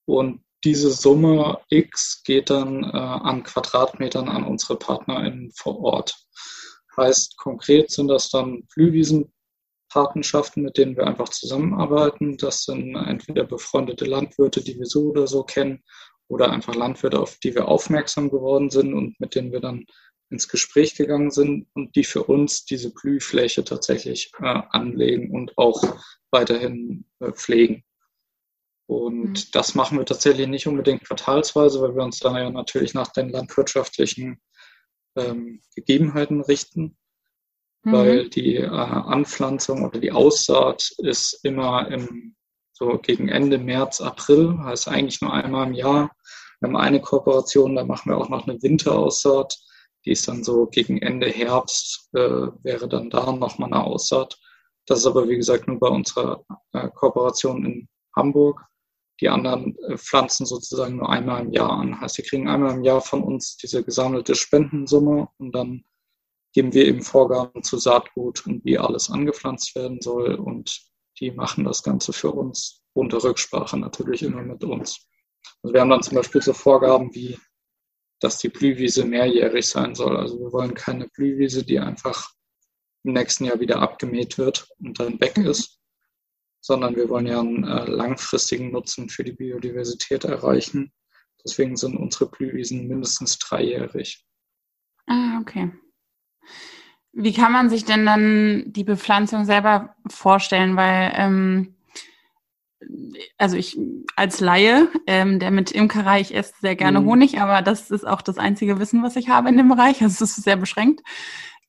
Und 0.06 0.42
diese 0.64 0.92
Summe 0.92 1.60
X 1.70 2.24
geht 2.24 2.50
dann 2.50 2.84
äh, 2.84 2.88
an 2.88 3.44
Quadratmetern 3.44 4.30
an 4.30 4.44
unsere 4.46 4.78
PartnerInnen 4.78 5.52
vor 5.56 5.80
Ort. 5.82 6.16
Heißt, 6.96 7.38
konkret 7.38 7.92
sind 7.92 8.08
das 8.08 8.30
dann 8.30 8.64
Blühwiesenpatenschaften, 8.74 10.64
mit 10.64 10.78
denen 10.78 10.96
wir 10.96 11.08
einfach 11.08 11.30
zusammenarbeiten. 11.30 12.38
Das 12.38 12.64
sind 12.64 12.96
entweder 12.96 13.44
befreundete 13.46 14.06
Landwirte, 14.06 14.64
die 14.64 14.78
wir 14.78 14.86
so 14.86 15.10
oder 15.10 15.28
so 15.28 15.44
kennen, 15.44 15.84
oder 16.30 16.52
einfach 16.52 16.76
Landwirte, 16.76 17.20
auf 17.20 17.38
die 17.40 17.54
wir 17.54 17.68
aufmerksam 17.68 18.30
geworden 18.30 18.70
sind 18.70 18.94
und 18.94 19.20
mit 19.20 19.36
denen 19.36 19.52
wir 19.52 19.60
dann 19.60 19.86
ins 20.34 20.50
Gespräch 20.50 20.96
gegangen 20.96 21.32
sind 21.32 21.68
und 21.74 21.96
die 21.96 22.04
für 22.04 22.24
uns 22.24 22.66
diese 22.66 22.92
Blühfläche 22.92 23.64
tatsächlich 23.64 24.32
äh, 24.40 24.62
anlegen 24.72 25.32
und 25.32 25.58
auch 25.58 25.82
weiterhin 26.32 27.06
äh, 27.20 27.32
pflegen. 27.32 27.84
Und 28.88 29.30
mhm. 29.30 29.52
das 29.54 29.76
machen 29.76 29.98
wir 29.98 30.06
tatsächlich 30.06 30.48
nicht 30.48 30.68
unbedingt 30.68 31.06
quartalsweise, 31.06 31.82
weil 31.82 31.96
wir 31.96 32.04
uns 32.04 32.20
dann 32.20 32.36
ja 32.36 32.50
natürlich 32.50 32.94
nach 32.94 33.10
den 33.10 33.30
landwirtschaftlichen 33.30 34.42
ähm, 35.16 35.62
Gegebenheiten 35.76 36.42
richten, 36.42 36.98
mhm. 37.84 37.92
weil 37.92 38.30
die 38.30 38.58
äh, 38.58 38.68
Anpflanzung 38.68 39.86
oder 39.86 40.00
die 40.00 40.12
Aussaat 40.12 40.92
ist 40.98 41.40
immer 41.44 41.88
im, 41.90 42.36
so 42.74 42.98
gegen 42.98 43.30
Ende 43.30 43.60
März, 43.60 44.02
April, 44.02 44.58
heißt 44.64 44.88
eigentlich 44.88 45.22
nur 45.22 45.32
einmal 45.32 45.68
im 45.68 45.74
Jahr. 45.74 46.12
Wir 46.60 46.70
haben 46.70 46.76
eine 46.76 47.02
Kooperation, 47.02 47.76
da 47.76 47.86
machen 47.86 48.10
wir 48.10 48.18
auch 48.18 48.30
noch 48.30 48.48
eine 48.48 48.62
Winteraussaat. 48.62 49.58
Die 50.06 50.12
ist 50.12 50.28
dann 50.28 50.44
so 50.44 50.68
gegen 50.68 51.02
Ende 51.02 51.28
Herbst, 51.28 52.10
äh, 52.14 52.48
wäre 52.64 52.88
dann 52.88 53.10
da 53.10 53.32
nochmal 53.32 53.72
eine 53.72 53.84
Aussaat. 53.84 54.38
Das 54.86 55.00
ist 55.00 55.06
aber, 55.06 55.30
wie 55.30 55.38
gesagt, 55.38 55.68
nur 55.68 55.80
bei 55.80 55.88
unserer 55.88 56.44
äh, 56.74 56.90
Kooperation 56.90 57.66
in 57.66 57.90
Hamburg. 58.16 58.62
Die 59.22 59.30
anderen 59.30 59.78
äh, 59.88 59.98
pflanzen 59.98 60.46
sozusagen 60.46 60.98
nur 60.98 61.10
einmal 61.10 61.46
im 61.46 61.54
Jahr 61.54 61.72
an. 61.72 62.00
Heißt, 62.02 62.16
sie 62.16 62.24
kriegen 62.24 62.50
einmal 62.50 62.74
im 62.76 62.84
Jahr 62.84 63.02
von 63.02 63.24
uns 63.24 63.56
diese 63.58 63.84
gesammelte 63.84 64.36
Spendensumme 64.36 65.30
und 65.38 65.56
dann 65.56 65.86
geben 66.54 66.74
wir 66.74 66.86
eben 66.86 67.02
Vorgaben 67.02 67.64
zu 67.64 67.78
Saatgut 67.78 68.46
und 68.46 68.64
wie 68.66 68.78
alles 68.78 69.10
angepflanzt 69.10 69.76
werden 69.76 70.02
soll. 70.02 70.36
Und 70.36 70.82
die 71.20 71.32
machen 71.32 71.64
das 71.64 71.84
Ganze 71.84 72.14
für 72.14 72.32
uns 72.32 72.84
unter 72.94 73.24
Rücksprache 73.24 73.78
natürlich 73.78 74.24
immer 74.24 74.42
mit 74.42 74.64
uns. 74.64 75.08
Also 75.62 75.74
wir 75.74 75.82
haben 75.82 75.90
dann 75.90 76.04
zum 76.04 76.16
Beispiel 76.16 76.42
so 76.42 76.54
Vorgaben 76.54 77.14
wie, 77.14 77.38
dass 78.24 78.38
die 78.38 78.50
Blühwiese 78.50 79.06
mehrjährig 79.06 79.68
sein 79.68 79.96
soll. 79.96 80.16
Also 80.16 80.40
wir 80.40 80.52
wollen 80.54 80.74
keine 80.74 81.08
Blühwiese, 81.10 81.64
die 81.64 81.80
einfach 81.80 82.32
im 83.04 83.14
nächsten 83.14 83.46
Jahr 83.46 83.60
wieder 83.60 83.82
abgemäht 83.82 84.38
wird 84.38 84.68
und 84.80 85.00
dann 85.00 85.20
weg 85.20 85.38
mhm. 85.38 85.48
ist, 85.48 85.80
sondern 86.62 86.96
wir 86.96 87.10
wollen 87.10 87.28
ja 87.28 87.40
einen 87.40 87.66
äh, 87.66 87.86
langfristigen 87.86 88.72
Nutzen 88.72 89.10
für 89.10 89.26
die 89.26 89.34
Biodiversität 89.34 90.24
erreichen. 90.24 90.94
Deswegen 91.44 91.76
sind 91.76 91.98
unsere 91.98 92.30
Blühwiesen 92.30 92.88
mindestens 92.88 93.38
dreijährig. 93.40 94.26
Ah, 95.08 95.40
okay. 95.42 95.72
Wie 97.12 97.34
kann 97.34 97.52
man 97.52 97.70
sich 97.70 97.84
denn 97.84 98.06
dann 98.06 98.72
die 98.72 98.86
Bepflanzung 98.86 99.44
selber 99.44 99.96
vorstellen? 100.10 100.78
Weil, 100.78 101.14
ähm, 101.18 101.76
also 103.38 103.58
ich 103.58 103.78
als 104.16 104.40
Laie, 104.40 104.88
ähm, 105.08 105.40
der 105.40 105.52
mit 105.52 105.72
Imkerei, 105.72 106.22
ich 106.22 106.36
esse 106.36 106.54
sehr 106.62 106.76
gerne 106.76 107.02
mhm. 107.02 107.06
Honig, 107.06 107.40
aber 107.40 107.62
das 107.62 107.92
ist 107.92 108.08
auch 108.08 108.22
das 108.22 108.38
einzige 108.38 108.80
Wissen, 108.80 109.04
was 109.04 109.16
ich 109.16 109.30
habe 109.30 109.50
in 109.50 109.58
dem 109.58 109.70
Bereich. 109.70 110.02
Also 110.02 110.24
es 110.24 110.38
ist 110.38 110.44
sehr 110.44 110.58
beschränkt 110.58 111.02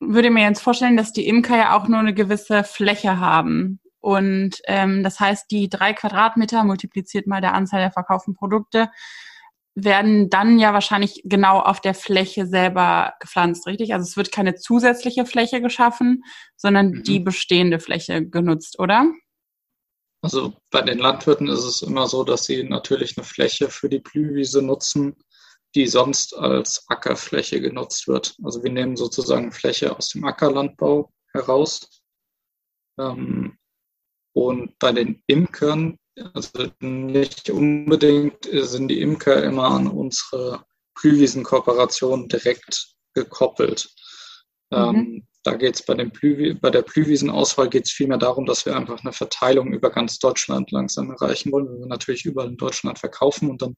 würde 0.00 0.30
mir 0.30 0.42
jetzt 0.42 0.62
vorstellen, 0.62 0.96
dass 0.96 1.12
die 1.12 1.26
Imker 1.26 1.56
ja 1.56 1.76
auch 1.76 1.88
nur 1.88 1.98
eine 1.98 2.14
gewisse 2.14 2.64
Fläche 2.64 3.18
haben. 3.20 3.80
Und 4.00 4.60
ähm, 4.66 5.02
das 5.02 5.18
heißt, 5.18 5.50
die 5.50 5.68
drei 5.68 5.94
Quadratmeter 5.94 6.62
multipliziert 6.64 7.26
mal 7.26 7.40
der 7.40 7.54
Anzahl 7.54 7.80
der 7.80 7.92
verkauften 7.92 8.34
Produkte 8.34 8.90
werden 9.76 10.30
dann 10.30 10.58
ja 10.58 10.72
wahrscheinlich 10.72 11.22
genau 11.24 11.58
auf 11.58 11.80
der 11.80 11.94
Fläche 11.94 12.46
selber 12.46 13.14
gepflanzt, 13.18 13.66
richtig? 13.66 13.92
Also 13.92 14.04
es 14.04 14.16
wird 14.16 14.30
keine 14.30 14.54
zusätzliche 14.54 15.26
Fläche 15.26 15.60
geschaffen, 15.60 16.22
sondern 16.54 16.90
mhm. 16.90 17.02
die 17.02 17.18
bestehende 17.18 17.80
Fläche 17.80 18.24
genutzt, 18.24 18.78
oder? 18.78 19.06
Also 20.24 20.54
bei 20.70 20.80
den 20.80 21.00
Landwirten 21.00 21.48
ist 21.48 21.64
es 21.64 21.82
immer 21.82 22.08
so, 22.08 22.24
dass 22.24 22.44
sie 22.44 22.64
natürlich 22.64 23.18
eine 23.18 23.26
Fläche 23.26 23.68
für 23.68 23.90
die 23.90 23.98
Blühwiese 23.98 24.62
nutzen, 24.62 25.16
die 25.74 25.86
sonst 25.86 26.34
als 26.34 26.88
Ackerfläche 26.88 27.60
genutzt 27.60 28.08
wird. 28.08 28.34
Also 28.42 28.64
wir 28.64 28.72
nehmen 28.72 28.96
sozusagen 28.96 29.52
Fläche 29.52 29.94
aus 29.94 30.08
dem 30.08 30.24
Ackerlandbau 30.24 31.12
heraus. 31.30 32.02
Ähm, 32.98 33.58
und 34.32 34.78
bei 34.78 34.92
den 34.92 35.22
Imkern, 35.26 35.98
also 36.32 36.70
nicht 36.80 37.50
unbedingt 37.50 38.48
sind 38.50 38.88
die 38.88 39.02
Imker 39.02 39.44
immer 39.44 39.64
an 39.64 39.88
unsere 39.88 40.64
Blühwiesenkooperation 40.94 42.28
direkt 42.28 42.94
gekoppelt. 43.12 43.94
Ähm, 44.72 44.94
mhm. 44.94 45.26
Da 45.44 45.54
geht 45.54 45.74
es 45.74 45.82
bei, 45.82 45.94
bei 45.94 46.70
der 46.70 46.82
Blühwiesenauswahl 46.82 47.68
geht 47.68 47.84
es 47.84 47.92
vielmehr 47.92 48.18
darum, 48.18 48.46
dass 48.46 48.64
wir 48.64 48.74
einfach 48.74 49.00
eine 49.02 49.12
Verteilung 49.12 49.72
über 49.72 49.90
ganz 49.90 50.18
Deutschland 50.18 50.70
langsam 50.70 51.10
erreichen 51.10 51.52
wollen. 51.52 51.78
Wir 51.78 51.86
natürlich 51.86 52.24
überall 52.24 52.48
in 52.48 52.56
Deutschland 52.56 52.98
verkaufen 52.98 53.50
und 53.50 53.60
dann 53.60 53.76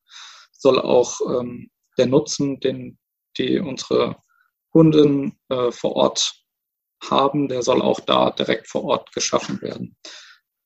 soll 0.52 0.80
auch 0.80 1.20
ähm, 1.28 1.70
der 1.98 2.06
Nutzen, 2.06 2.60
den 2.60 2.98
die 3.36 3.58
unsere 3.58 4.16
Kunden 4.70 5.38
äh, 5.48 5.70
vor 5.72 5.96
Ort 5.96 6.34
haben, 7.02 7.48
der 7.48 7.62
soll 7.62 7.82
auch 7.82 8.00
da 8.00 8.30
direkt 8.30 8.68
vor 8.68 8.84
Ort 8.84 9.12
geschaffen 9.12 9.60
werden. 9.60 9.96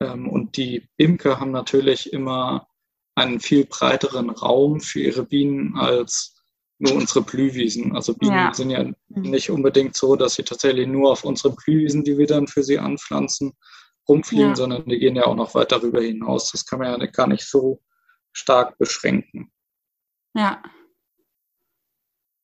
Ähm, 0.01 0.29
und 0.29 0.57
die 0.57 0.87
Imker 0.97 1.39
haben 1.39 1.51
natürlich 1.51 2.13
immer 2.13 2.67
einen 3.15 3.39
viel 3.39 3.65
breiteren 3.65 4.29
Raum 4.29 4.79
für 4.79 5.01
ihre 5.01 5.23
Bienen 5.23 5.75
als 5.77 6.40
nur 6.81 6.95
unsere 6.95 7.21
Blühwiesen. 7.21 7.95
Also 7.95 8.15
Bienen 8.15 8.33
ja. 8.33 8.53
sind 8.53 8.71
ja 8.71 8.83
mhm. 8.83 8.95
nicht 9.09 9.49
unbedingt 9.51 9.95
so, 9.95 10.15
dass 10.15 10.35
sie 10.35 10.43
tatsächlich 10.43 10.87
nur 10.87 11.11
auf 11.11 11.23
unsere 11.23 11.53
Blühwiesen, 11.53 12.03
die 12.03 12.17
wir 12.17 12.27
dann 12.27 12.47
für 12.47 12.63
sie 12.63 12.79
anpflanzen, 12.79 13.53
rumfliegen, 14.09 14.49
ja. 14.49 14.55
sondern 14.55 14.85
die 14.85 14.97
gehen 14.97 15.15
ja 15.15 15.25
auch 15.25 15.35
noch 15.35 15.53
weit 15.53 15.71
darüber 15.71 16.01
hinaus. 16.01 16.51
Das 16.51 16.65
kann 16.65 16.79
man 16.79 16.99
ja 16.99 17.05
gar 17.07 17.27
nicht 17.27 17.43
so 17.43 17.81
stark 18.33 18.77
beschränken. 18.79 19.51
Ja. 20.33 20.61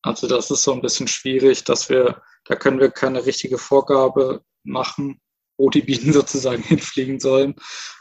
Also 0.04 0.28
das 0.28 0.52
ist 0.52 0.64
so 0.64 0.74
ein 0.74 0.82
bisschen 0.82 1.08
schwierig, 1.08 1.64
dass 1.64 1.90
wir, 1.90 2.22
da 2.46 2.56
können 2.56 2.80
wir 2.80 2.92
keine 2.92 3.26
richtige 3.26 3.58
Vorgabe 3.58 4.44
machen, 4.64 5.20
wo 5.58 5.72
die 5.72 5.82
Bienen 5.82 6.14
sozusagen 6.14 6.62
hinfliegen 6.62 7.20
sollen, 7.20 7.56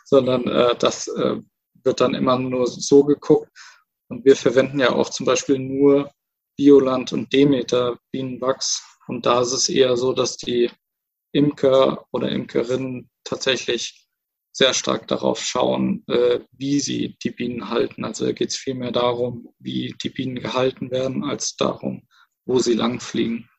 sondern 0.05 0.47
äh, 0.49 0.77
das 0.77 1.09
äh, 1.09 1.37
wird 1.83 2.01
dann 2.01 2.15
immer 2.15 2.39
nur 2.39 2.67
so 2.67 3.05
geguckt. 3.05 3.49
Und 4.09 4.25
wir 4.25 4.37
verwenden 4.37 4.79
ja 4.79 4.93
auch 4.93 5.09
zum 5.09 5.25
Beispiel 5.25 5.59
nur 5.59 6.11
Bioland 6.57 7.13
und 7.13 7.33
Demeter 7.33 7.99
Bienenwachs. 8.11 8.83
Und 9.07 9.27
da 9.27 9.41
ist 9.41 9.53
es 9.53 9.69
eher 9.69 9.97
so, 9.97 10.13
dass 10.13 10.37
die 10.37 10.71
Imker 11.33 12.07
oder 12.13 12.31
Imkerinnen 12.31 13.11
tatsächlich 13.25 14.07
sehr 14.53 14.73
stark 14.73 15.07
darauf 15.07 15.41
schauen, 15.41 16.03
äh, 16.09 16.41
wie 16.53 16.81
sie 16.81 17.19
die 17.23 17.31
Bienen 17.31 17.69
halten. 17.69 18.05
Also 18.05 18.33
geht 18.33 18.51
es 18.51 18.57
vielmehr 18.57 18.91
darum, 18.91 19.53
wie 19.59 19.95
die 20.03 20.09
Bienen 20.09 20.37
gehalten 20.37 20.91
werden, 20.91 21.25
als 21.25 21.57
darum, 21.57 22.09
wo 22.47 22.59
sie 22.59 22.73
langfliegen. 22.73 23.51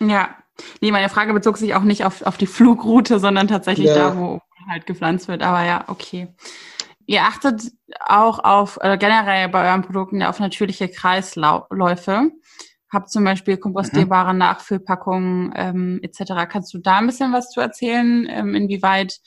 Ja, 0.00 0.36
nee, 0.82 0.92
meine 0.92 1.08
Frage 1.08 1.32
bezog 1.32 1.56
sich 1.56 1.74
auch 1.74 1.82
nicht 1.82 2.04
auf, 2.04 2.22
auf 2.22 2.36
die 2.36 2.46
Flugroute, 2.46 3.18
sondern 3.18 3.48
tatsächlich 3.48 3.86
ja. 3.86 4.10
da, 4.10 4.18
wo 4.18 4.40
halt 4.68 4.86
gepflanzt 4.86 5.28
wird. 5.28 5.42
Aber 5.42 5.64
ja, 5.64 5.84
okay. 5.88 6.28
Ihr 7.08 7.22
achtet 7.22 7.72
auch 8.00 8.38
auf 8.44 8.78
äh, 8.82 8.98
generell 8.98 9.48
bei 9.48 9.70
euren 9.70 9.80
Produkten 9.80 10.22
auf 10.22 10.40
natürliche 10.40 10.90
Kreisläufe. 10.90 12.30
Habt 12.92 13.10
zum 13.10 13.24
Beispiel 13.24 13.56
kompostierbare 13.56 14.34
mhm. 14.34 14.38
Nachfüllpackungen 14.40 15.54
ähm, 15.56 16.00
etc. 16.02 16.46
Kannst 16.50 16.74
du 16.74 16.78
da 16.78 16.98
ein 16.98 17.06
bisschen 17.06 17.32
was 17.32 17.48
zu 17.50 17.60
erzählen, 17.60 18.28
ähm, 18.28 18.54
inwieweit 18.54 19.20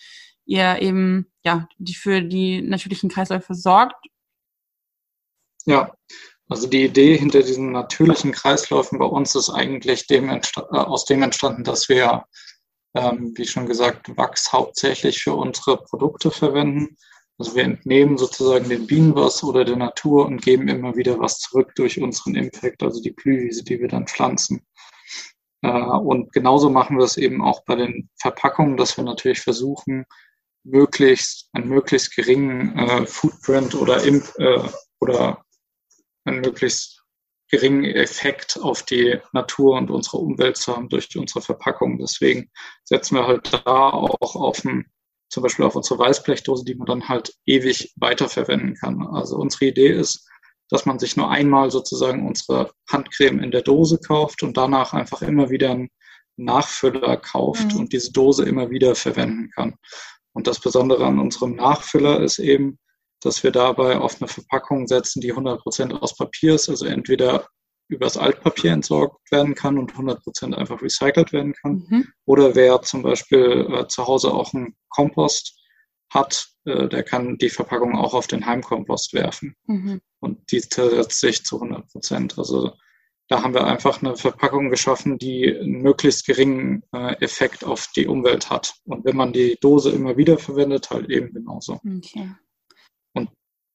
ihr 0.46 0.80
eben 0.80 1.32
ja 1.44 1.68
die 1.80 1.96
für 1.96 2.22
die 2.22 2.62
natürlichen 2.62 3.10
Kreisläufe 3.10 3.56
sorgt? 3.56 4.06
Ja, 5.66 5.92
also 6.50 6.68
die 6.68 6.86
Idee 6.86 7.18
hinter 7.18 7.42
diesen 7.42 7.72
natürlichen 7.72 8.32
Kreisläufen 8.32 9.00
bei 9.00 9.06
uns 9.06 9.34
ist 9.34 9.50
eigentlich 9.50 10.06
dem 10.06 10.30
äh, 10.30 10.42
aus 10.70 11.06
dem 11.06 11.24
entstanden, 11.24 11.64
dass 11.64 11.90
wir, 11.90 12.26
ähm, 12.94 13.34
wie 13.36 13.48
schon 13.48 13.66
gesagt, 13.66 14.16
Wachs 14.18 14.54
hauptsächlich 14.54 15.24
für 15.24 15.34
unsere 15.34 15.78
Produkte 15.78 16.30
verwenden. 16.30 16.96
Also 17.42 17.56
wir 17.56 17.64
entnehmen 17.64 18.20
sozusagen 18.20 18.70
den 18.70 18.86
Bienen 18.86 19.16
was 19.16 19.44
oder 19.44 19.66
der 19.66 19.76
Natur 19.76 20.28
und 20.28 20.44
geben 20.44 20.68
immer 20.68 20.96
wieder 20.96 21.18
was 21.18 21.40
zurück 21.40 21.74
durch 21.74 22.00
unseren 22.00 22.36
Impact, 22.36 22.84
also 22.84 23.02
die 23.02 23.10
Blühwiese, 23.10 23.64
die 23.64 23.80
wir 23.80 23.88
dann 23.88 24.06
pflanzen. 24.06 24.62
Äh, 25.64 25.72
und 25.72 26.32
genauso 26.34 26.70
machen 26.70 27.00
wir 27.00 27.04
es 27.04 27.18
eben 27.18 27.42
auch 27.42 27.66
bei 27.66 27.74
den 27.74 28.12
Verpackungen, 28.20 28.78
dass 28.78 28.96
wir 28.96 29.04
natürlich 29.04 29.40
versuchen, 29.40 30.06
möglichst 30.64 31.50
einen 31.54 31.68
möglichst 31.68 32.16
geringen 32.16 32.78
äh, 32.78 33.08
Footprint 33.08 33.74
oder, 33.74 34.04
Imp, 34.04 34.24
äh, 34.38 34.62
oder 35.00 35.44
einen 36.26 36.42
möglichst 36.42 37.04
geringen 37.50 37.86
Effekt 37.86 38.60
auf 38.62 38.84
die 38.84 39.18
Natur 39.34 39.78
und 39.78 39.90
unsere 39.90 40.18
Umwelt 40.18 40.58
zu 40.58 40.76
haben 40.76 40.90
durch 40.90 41.18
unsere 41.18 41.42
Verpackung. 41.42 41.98
Deswegen 41.98 42.52
setzen 42.84 43.16
wir 43.16 43.26
halt 43.26 43.52
da 43.52 43.90
auch 43.90 44.36
auf 44.36 44.64
ein, 44.64 44.86
zum 45.32 45.44
Beispiel 45.44 45.66
auf 45.66 45.76
unsere 45.76 45.98
Weißblechdose, 45.98 46.66
die 46.66 46.76
man 46.76 46.86
dann 46.86 47.08
halt 47.08 47.34
ewig 47.46 47.94
weiterverwenden 47.96 48.76
kann. 48.76 49.02
Also 49.08 49.38
unsere 49.38 49.66
Idee 49.66 49.90
ist, 49.90 50.28
dass 50.70 50.86
man 50.86 51.00
sich 51.00 51.16
nur 51.16 51.32
einmal 51.32 51.72
sozusagen 51.72 52.28
unsere 52.28 52.72
Handcreme 52.90 53.40
in 53.40 53.52
der 53.52 53.62
Dose 53.62 53.98
kauft 53.98 54.44
und 54.44 54.58
danach 54.58 54.94
einfach 54.94 55.22
immer 55.22 55.50
wieder 55.50 55.72
einen 55.72 55.90
Nachfüller 56.36 57.18
kauft 57.18 57.74
mhm. 57.74 57.80
und 57.80 57.94
diese 57.94 58.12
Dose 58.12 58.44
immer 58.44 58.70
wieder 58.70 58.94
verwenden 58.94 59.50
kann. 59.52 59.76
Und 60.34 60.48
das 60.48 60.60
Besondere 60.60 61.06
an 61.06 61.20
unserem 61.20 61.56
Nachfüller 61.56 62.20
ist 62.22 62.40
eben, 62.40 62.78
dass 63.22 63.44
wir 63.44 63.52
dabei 63.52 63.98
auf 63.98 64.22
eine 64.22 64.28
Verpackung 64.28 64.88
setzen, 64.88 65.22
die 65.22 65.34
100% 65.34 65.94
aus 65.94 66.16
Papier 66.16 66.56
ist, 66.56 66.70
also 66.70 66.86
entweder 66.86 67.48
übers 67.92 68.18
Altpapier 68.18 68.72
entsorgt 68.72 69.32
werden 69.32 69.54
kann 69.54 69.78
und 69.78 69.94
100% 69.94 70.54
einfach 70.54 70.82
recycelt 70.82 71.34
werden 71.34 71.54
kann. 71.54 71.86
Mhm. 71.88 72.08
Oder 72.26 72.56
wer 72.56 72.82
zum 72.82 73.04
Beispiel 73.04 73.68
äh, 73.70 73.88
zu 73.88 74.08
Hause 74.08 74.34
auch 74.34 74.54
einen 74.54 74.76
Kompost 74.90 75.60
hat, 76.10 76.48
äh, 76.66 76.88
der 76.88 77.04
kann 77.04 77.38
die 77.38 77.50
Verpackung 77.50 77.96
auch 77.96 78.14
auf 78.14 78.28
den 78.28 78.46
Heimkompost 78.46 79.14
werfen. 79.14 79.56
Mhm. 79.68 80.02
Und 80.20 80.52
die 80.52 80.62
zersetzt 80.62 81.20
sich 81.20 81.44
zu 81.44 81.62
100%. 81.62 82.38
Also 82.38 82.72
da 83.28 83.44
haben 83.44 83.54
wir 83.54 83.66
einfach 83.66 84.02
eine 84.02 84.16
Verpackung 84.16 84.70
geschaffen, 84.70 85.18
die 85.18 85.54
einen 85.54 85.82
möglichst 85.82 86.26
geringen 86.26 86.84
äh, 86.94 87.16
Effekt 87.22 87.64
auf 87.66 87.90
die 87.96 88.08
Umwelt 88.08 88.50
hat. 88.50 88.76
Und 88.86 89.04
wenn 89.06 89.16
man 89.16 89.34
die 89.34 89.58
Dose 89.62 89.92
immer 89.92 90.18
wieder 90.18 90.38
verwendet, 90.38 90.90
halt 90.92 91.10
eben 91.10 91.34
genauso. 91.34 91.80
Okay 91.86 92.30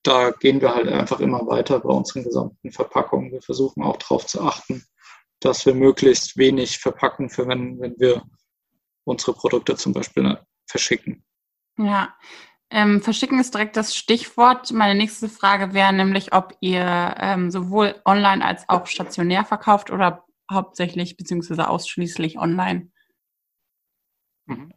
da 0.06 0.30
gehen 0.30 0.60
wir 0.60 0.74
halt 0.74 0.88
einfach 0.88 1.20
immer 1.20 1.46
weiter 1.46 1.80
bei 1.80 1.90
unseren 1.90 2.24
gesamten 2.24 2.70
Verpackungen. 2.70 3.32
Wir 3.32 3.42
versuchen 3.42 3.82
auch 3.82 3.96
darauf 3.96 4.26
zu 4.26 4.40
achten, 4.40 4.84
dass 5.40 5.66
wir 5.66 5.74
möglichst 5.74 6.36
wenig 6.36 6.78
Verpackung 6.78 7.28
verwenden, 7.28 7.80
wenn 7.80 7.98
wir 7.98 8.22
unsere 9.04 9.32
Produkte 9.34 9.76
zum 9.76 9.92
Beispiel 9.92 10.38
verschicken. 10.66 11.24
Ja, 11.78 12.14
ähm, 12.70 13.00
verschicken 13.00 13.38
ist 13.38 13.54
direkt 13.54 13.76
das 13.76 13.94
Stichwort. 13.94 14.72
Meine 14.72 14.94
nächste 14.94 15.28
Frage 15.28 15.72
wäre 15.74 15.92
nämlich, 15.92 16.32
ob 16.32 16.56
ihr 16.60 17.14
ähm, 17.18 17.50
sowohl 17.50 18.00
online 18.04 18.44
als 18.44 18.68
auch 18.68 18.86
stationär 18.86 19.44
verkauft 19.44 19.90
oder 19.90 20.24
hauptsächlich 20.50 21.16
beziehungsweise 21.16 21.68
ausschließlich 21.68 22.38
online. 22.38 22.90
Mhm. 24.46 24.72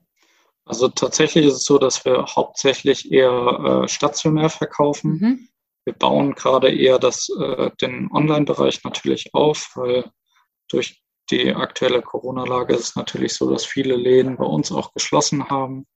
Also 0.69 0.88
tatsächlich 0.88 1.47
ist 1.47 1.55
es 1.55 1.65
so, 1.65 1.79
dass 1.79 2.05
wir 2.05 2.27
hauptsächlich 2.27 3.12
eher 3.12 3.32
äh, 3.84 3.88
stationär 3.88 4.51
verkaufen. 4.51 5.12
Mhm. 5.12 5.49
Wir 5.84 5.93
bauen 5.93 6.36
gerade 6.36 6.71
eher 6.71 6.99
das, 6.99 7.27
äh, 7.41 7.71
den 7.82 8.08
Online-Bereich 8.12 8.84
natürlich 8.84 9.34
auf, 9.34 9.71
weil 9.73 10.12
durch 10.69 11.01
die 11.32 11.55
aktuelle 11.55 12.03
Corona-Lage 12.03 12.75
ist 12.75 12.89
es 12.89 12.95
natürlich 12.95 13.34
so, 13.34 13.49
dass 13.49 13.65
viele 13.65 13.95
Läden 13.95 14.38
bei 14.38 14.45
uns 14.45 14.71
auch 14.71 14.93
geschlossen 14.93 15.49
haben 15.49 15.88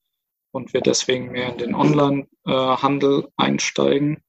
und 0.51 0.73
wir 0.73 0.81
deswegen 0.81 1.31
mehr 1.31 1.49
in 1.49 1.59
den 1.59 1.75
Online-Handel 1.75 3.27
einsteigen. 3.38 4.23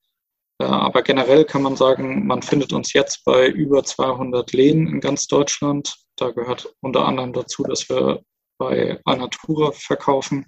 Äh, 0.59 0.67
aber 0.67 1.01
generell 1.01 1.47
kann 1.47 1.63
man 1.63 1.77
sagen, 1.77 2.27
man 2.27 2.43
findet 2.43 2.75
uns 2.75 2.93
jetzt 2.93 3.25
bei 3.25 3.49
über 3.49 3.83
200 3.83 4.53
Läden 4.53 4.89
in 4.89 5.01
ganz 5.01 5.27
Deutschland. 5.27 5.97
Da 6.17 6.33
gehört 6.33 6.75
unter 6.83 7.07
anderem 7.07 7.33
dazu, 7.33 7.63
dass 7.63 7.89
wir 7.89 8.23
bei 8.59 9.01
Alnatura 9.05 9.73
verkaufen 9.73 10.47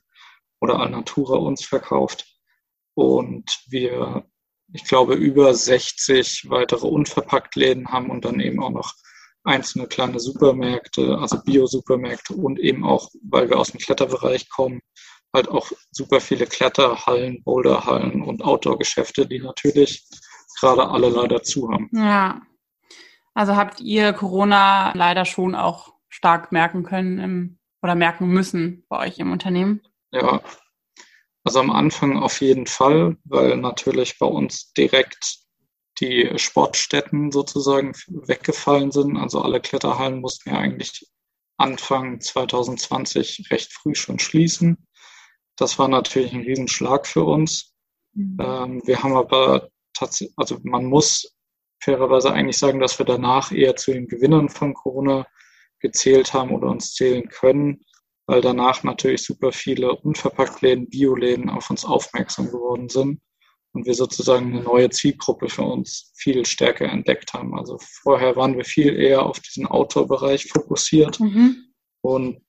oder 0.60 0.78
Alnatura 0.80 1.36
uns 1.36 1.64
verkauft. 1.64 2.26
Und 2.94 3.60
wir, 3.68 4.24
ich 4.72 4.84
glaube, 4.84 5.14
über 5.14 5.54
60 5.54 6.48
weitere 6.48 6.86
Unverpacktläden 6.86 7.88
haben 7.88 8.10
und 8.10 8.24
dann 8.24 8.40
eben 8.40 8.62
auch 8.62 8.70
noch 8.70 8.94
einzelne 9.44 9.86
kleine 9.86 10.18
Supermärkte, 10.18 11.18
also 11.18 11.40
Bio-Supermärkte 11.42 12.34
und 12.34 12.58
eben 12.58 12.84
auch, 12.84 13.08
weil 13.22 13.48
wir 13.48 13.58
aus 13.58 13.70
dem 13.70 13.80
Kletterbereich 13.80 14.48
kommen, 14.48 14.80
halt 15.32 15.48
auch 15.48 15.70
super 15.90 16.20
viele 16.20 16.46
Kletterhallen, 16.46 17.42
Boulderhallen 17.44 18.22
und 18.22 18.42
Outdoor-Geschäfte, 18.42 19.26
die 19.26 19.38
natürlich 19.38 20.04
gerade 20.58 20.88
alle 20.88 21.10
leider 21.10 21.42
zu 21.42 21.70
haben. 21.70 21.90
Ja. 21.92 22.42
Also 23.34 23.54
habt 23.54 23.80
ihr 23.80 24.14
Corona 24.14 24.92
leider 24.94 25.26
schon 25.26 25.54
auch 25.54 25.92
stark 26.08 26.52
merken 26.52 26.82
können 26.82 27.18
im 27.18 27.58
oder 27.87 27.94
merken 27.94 28.27
müssen 28.27 28.85
bei 28.88 29.07
euch 29.07 29.18
im 29.18 29.31
Unternehmen? 29.31 29.81
Ja, 30.11 30.42
also 31.44 31.61
am 31.61 31.70
Anfang 31.70 32.18
auf 32.18 32.40
jeden 32.40 32.66
Fall, 32.66 33.16
weil 33.22 33.57
natürlich 33.57 34.18
bei 34.18 34.27
uns 34.27 34.72
direkt 34.72 35.38
die 36.01 36.29
Sportstätten 36.37 37.31
sozusagen 37.31 37.92
weggefallen 38.09 38.90
sind. 38.90 39.16
Also 39.16 39.40
alle 39.40 39.61
Kletterhallen 39.61 40.20
mussten 40.20 40.51
ja 40.51 40.59
eigentlich 40.59 41.07
Anfang 41.57 42.20
2020 42.20 43.46
recht 43.53 43.72
früh 43.72 43.94
schon 43.94 44.18
schließen. 44.18 44.88
Das 45.55 45.79
war 45.79 45.87
natürlich 45.87 46.33
ein 46.33 46.42
Riesenschlag 46.42 47.07
für 47.07 47.22
uns. 47.22 47.72
Mhm. 48.12 48.38
Ähm, 48.40 48.83
wir 48.85 49.05
haben 49.05 49.14
aber 49.14 49.68
tatsächlich, 49.94 50.37
also 50.37 50.59
man 50.64 50.87
muss 50.87 51.33
fairerweise 51.81 52.33
eigentlich 52.33 52.59
sagen, 52.59 52.81
dass 52.81 52.99
wir 52.99 53.07
danach 53.07 53.53
eher 53.53 53.77
zu 53.77 53.92
den 53.92 54.09
Gewinnern 54.09 54.49
von 54.49 54.75
Corona 54.75 55.29
gezählt 55.80 56.32
haben 56.32 56.50
oder 56.50 56.68
uns 56.68 56.94
zählen 56.94 57.28
können, 57.28 57.84
weil 58.26 58.40
danach 58.40 58.82
natürlich 58.82 59.22
super 59.22 59.52
viele 59.52 59.94
Unverpacktläden, 59.94 60.88
Bioläden 60.88 61.48
auf 61.48 61.70
uns 61.70 61.84
aufmerksam 61.84 62.46
geworden 62.46 62.88
sind 62.88 63.20
und 63.72 63.86
wir 63.86 63.94
sozusagen 63.94 64.46
eine 64.52 64.62
neue 64.62 64.90
Zielgruppe 64.90 65.48
für 65.48 65.62
uns 65.62 66.12
viel 66.16 66.44
stärker 66.46 66.86
entdeckt 66.86 67.34
haben. 67.34 67.56
Also 67.56 67.78
vorher 68.02 68.34
waren 68.34 68.56
wir 68.56 68.64
viel 68.64 68.96
eher 68.96 69.24
auf 69.24 69.38
diesen 69.40 69.66
Outdoor-Bereich 69.66 70.46
fokussiert 70.46 71.20
mhm. 71.20 71.56
und 72.00 72.40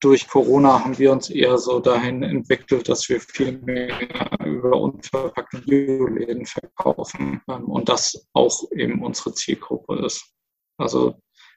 durch 0.00 0.28
Corona 0.28 0.84
haben 0.84 0.98
wir 0.98 1.12
uns 1.12 1.30
eher 1.30 1.56
so 1.56 1.80
dahin 1.80 2.22
entwickelt, 2.22 2.90
dass 2.90 3.08
wir 3.08 3.22
viel 3.22 3.58
mehr 3.62 3.98
über 4.44 4.78
unverpackte 4.78 5.62
Bioläden 5.62 6.44
verkaufen 6.44 7.40
ähm, 7.48 7.64
und 7.64 7.88
das 7.88 8.28
auch 8.34 8.70
eben 8.72 9.02
unsere 9.02 9.32
Zielgruppe 9.32 10.04
ist. 10.04 10.30
Also 10.76 11.14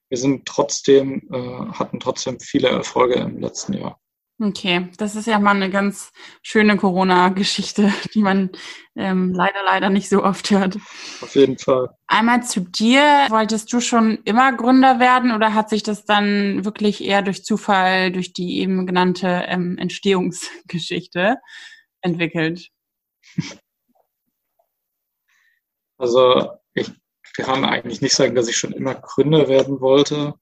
wir 0.10 0.18
sind 0.18 0.46
trotzdem, 0.46 1.22
äh, 1.32 1.74
hatten 1.74 2.00
trotzdem 2.00 2.40
viele 2.40 2.70
Erfolge 2.70 3.16
im 3.16 3.40
letzten 3.40 3.74
Jahr. 3.74 4.00
Okay, 4.40 4.90
das 5.00 5.16
ist 5.16 5.26
ja 5.26 5.40
mal 5.40 5.56
eine 5.56 5.72
ganz 5.72 6.12
schöne 6.44 6.78
Corona-Geschichte, 6.78 7.92
die 8.14 8.22
man 8.22 8.52
ähm, 8.96 9.34
leider, 9.34 9.64
leider 9.66 9.90
nicht 9.90 10.10
so 10.10 10.24
oft 10.24 10.52
hört. 10.52 10.76
Auf 11.22 11.36
jeden 11.36 11.58
Fall. 11.58 11.90
Einmal 12.06 12.44
zu 12.44 12.62
dir. 12.62 13.02
Wolltest 13.30 13.74
du 13.74 13.80
schon 13.80 14.20
immer 14.26 14.54
Gründer 14.54 15.00
werden 15.00 15.32
oder 15.32 15.56
hat 15.56 15.70
sich 15.70 15.82
das 15.82 16.06
dann 16.06 16.64
wirklich 16.66 17.04
eher 17.04 17.24
durch 17.24 17.44
Zufall, 17.44 18.12
durch 18.12 18.32
die 18.32 18.60
eben 18.60 18.86
genannte 18.86 19.46
ähm, 19.48 19.80
Entstehungsgeschichte 19.80 21.38
entwickelt? 22.02 22.70
Also 25.98 26.52
ich 26.76 26.92
kann 27.38 27.66
eigentlich 27.66 28.02
nicht 28.02 28.16
sagen, 28.16 28.36
dass 28.36 28.48
ich 28.48 28.58
schon 28.58 28.74
immer 28.74 28.96
Gründer 28.96 29.48
werden 29.48 29.80
wollte. 29.80 30.34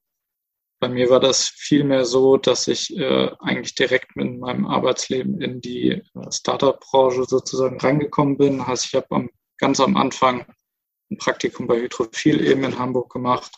Bei 0.78 0.88
mir 0.88 1.08
war 1.08 1.20
das 1.20 1.48
vielmehr 1.48 2.04
so, 2.04 2.36
dass 2.36 2.68
ich 2.68 2.94
äh, 2.96 3.30
eigentlich 3.40 3.74
direkt 3.74 4.14
mit 4.16 4.38
meinem 4.38 4.66
Arbeitsleben 4.66 5.40
in 5.40 5.60
die 5.60 5.90
äh, 5.90 6.02
Startup-Branche 6.30 7.24
sozusagen 7.24 7.80
reingekommen 7.80 8.36
bin. 8.36 8.66
Heißt, 8.66 8.86
ich 8.86 8.94
habe 8.94 9.28
ganz 9.58 9.80
am 9.80 9.96
Anfang 9.96 10.44
ein 11.10 11.16
Praktikum 11.18 11.66
bei 11.66 11.80
Hydrophil 11.80 12.46
eben 12.46 12.64
in 12.64 12.78
Hamburg 12.78 13.12
gemacht. 13.12 13.52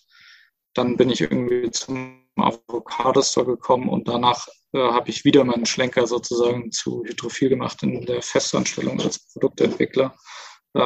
Dann 0.74 0.96
bin 0.96 1.10
ich 1.10 1.20
irgendwie 1.20 1.70
zum 1.70 2.24
Avocado 2.36 3.22
Store 3.22 3.46
gekommen 3.46 3.88
und 3.88 4.06
danach 4.06 4.46
äh, 4.72 4.78
habe 4.78 5.10
ich 5.10 5.24
wieder 5.24 5.44
meinen 5.44 5.66
Schlenker 5.66 6.06
sozusagen 6.06 6.70
zu 6.70 7.02
Hydrophil 7.04 7.48
gemacht 7.48 7.82
in 7.82 8.04
der 8.06 8.22
Festanstellung 8.22 9.00
als 9.00 9.18
Produktentwickler. 9.32 10.14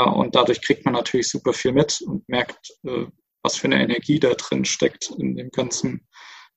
Und 0.01 0.35
dadurch 0.35 0.63
kriegt 0.63 0.85
man 0.85 0.95
natürlich 0.95 1.29
super 1.29 1.53
viel 1.53 1.73
mit 1.73 2.01
und 2.03 2.29
merkt, 2.29 2.71
äh, 2.85 3.07
was 3.43 3.57
für 3.57 3.67
eine 3.67 3.83
Energie 3.83 4.21
da 4.21 4.35
drin 4.35 4.65
steckt 4.65 5.11
in 5.19 5.37
dem 5.37 5.51
ganzen 5.51 6.07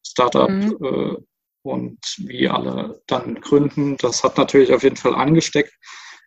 Startup 0.06 0.50
mhm. 0.50 0.78
Äh, 0.82 1.16
und 1.64 2.00
wie 2.20 2.48
alle 2.48 3.02
dann 3.08 3.42
gründen. 3.42 3.98
Das 3.98 4.24
hat 4.24 4.38
natürlich 4.38 4.72
auf 4.72 4.84
jeden 4.84 4.98
Fall 4.98 5.16
angesteckt. 5.16 5.74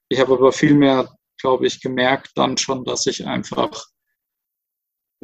Ich 0.09 0.19
habe 0.19 0.33
aber 0.35 0.53
viel 0.53 0.75
mehr, 0.75 1.09
glaube 1.41 1.67
ich, 1.67 1.81
gemerkt 1.81 2.33
dann 2.35 2.57
schon, 2.57 2.85
dass 2.85 3.07
ich 3.07 3.25
einfach 3.27 3.87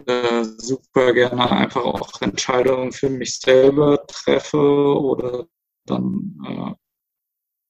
äh, 0.07 0.45
super 0.45 1.13
gerne 1.13 1.51
einfach 1.51 1.85
auch 1.85 2.21
Entscheidungen 2.21 2.93
für 2.93 3.11
mich 3.11 3.39
selber 3.39 4.07
treffe 4.07 4.59
oder 4.59 5.47
dann 5.87 6.37
äh, 6.47 6.75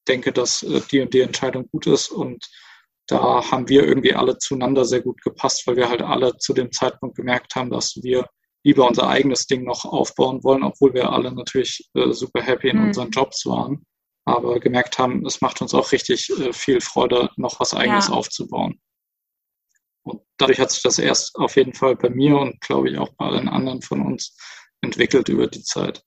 denke, 0.08 0.32
dass 0.32 0.62
äh, 0.62 0.80
die 0.90 1.00
und 1.00 1.14
die 1.14 1.20
Entscheidung 1.20 1.68
gut 1.70 1.86
ist. 1.86 2.10
Und 2.10 2.44
da 3.06 3.50
haben 3.50 3.68
wir 3.68 3.84
irgendwie 3.84 4.14
alle 4.14 4.38
zueinander 4.38 4.84
sehr 4.84 5.02
gut 5.02 5.20
gepasst, 5.22 5.66
weil 5.66 5.76
wir 5.76 5.88
halt 5.88 6.02
alle 6.02 6.36
zu 6.38 6.54
dem 6.54 6.72
Zeitpunkt 6.72 7.16
gemerkt 7.16 7.54
haben, 7.54 7.70
dass 7.70 7.96
wir 8.02 8.26
lieber 8.64 8.86
unser 8.86 9.08
eigenes 9.08 9.46
Ding 9.46 9.64
noch 9.64 9.84
aufbauen 9.84 10.42
wollen, 10.42 10.62
obwohl 10.62 10.94
wir 10.94 11.12
alle 11.12 11.32
natürlich 11.32 11.90
äh, 11.94 12.12
super 12.12 12.42
happy 12.42 12.70
in 12.70 12.78
mhm. 12.78 12.86
unseren 12.86 13.10
Jobs 13.10 13.44
waren, 13.44 13.84
aber 14.24 14.58
gemerkt 14.58 14.98
haben, 14.98 15.24
es 15.26 15.42
macht 15.42 15.60
uns 15.60 15.74
auch 15.74 15.92
richtig 15.92 16.30
äh, 16.30 16.52
viel 16.52 16.80
Freude, 16.80 17.28
noch 17.36 17.60
was 17.60 17.74
eigenes 17.74 18.08
ja. 18.08 18.14
aufzubauen. 18.14 18.80
Und 20.02 20.22
dadurch 20.38 20.58
hat 20.58 20.70
sich 20.70 20.82
das 20.82 20.98
erst 20.98 21.36
auf 21.36 21.56
jeden 21.56 21.74
Fall 21.74 21.96
bei 21.96 22.08
mir 22.08 22.38
und 22.38 22.60
glaube 22.60 22.90
ich 22.90 22.98
auch 22.98 23.10
bei 23.18 23.26
allen 23.26 23.48
anderen 23.48 23.82
von 23.82 24.00
uns 24.00 24.36
entwickelt 24.80 25.28
über 25.28 25.46
die 25.46 25.62
Zeit. 25.62 26.02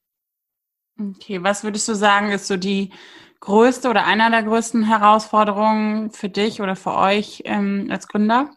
Okay, 1.00 1.44
was 1.44 1.64
würdest 1.64 1.88
du 1.88 1.94
sagen, 1.94 2.32
ist 2.32 2.48
so 2.48 2.58
die 2.58 2.92
größte 3.39 3.89
oder 3.89 4.06
einer 4.06 4.30
der 4.30 4.43
größten 4.43 4.84
Herausforderungen 4.84 6.12
für 6.12 6.30
dich 6.30 6.62
oder 6.62 6.76
für 6.76 6.95
euch 6.95 7.43
ähm, 7.45 7.88
als 7.89 8.08
Gründer? 8.08 8.52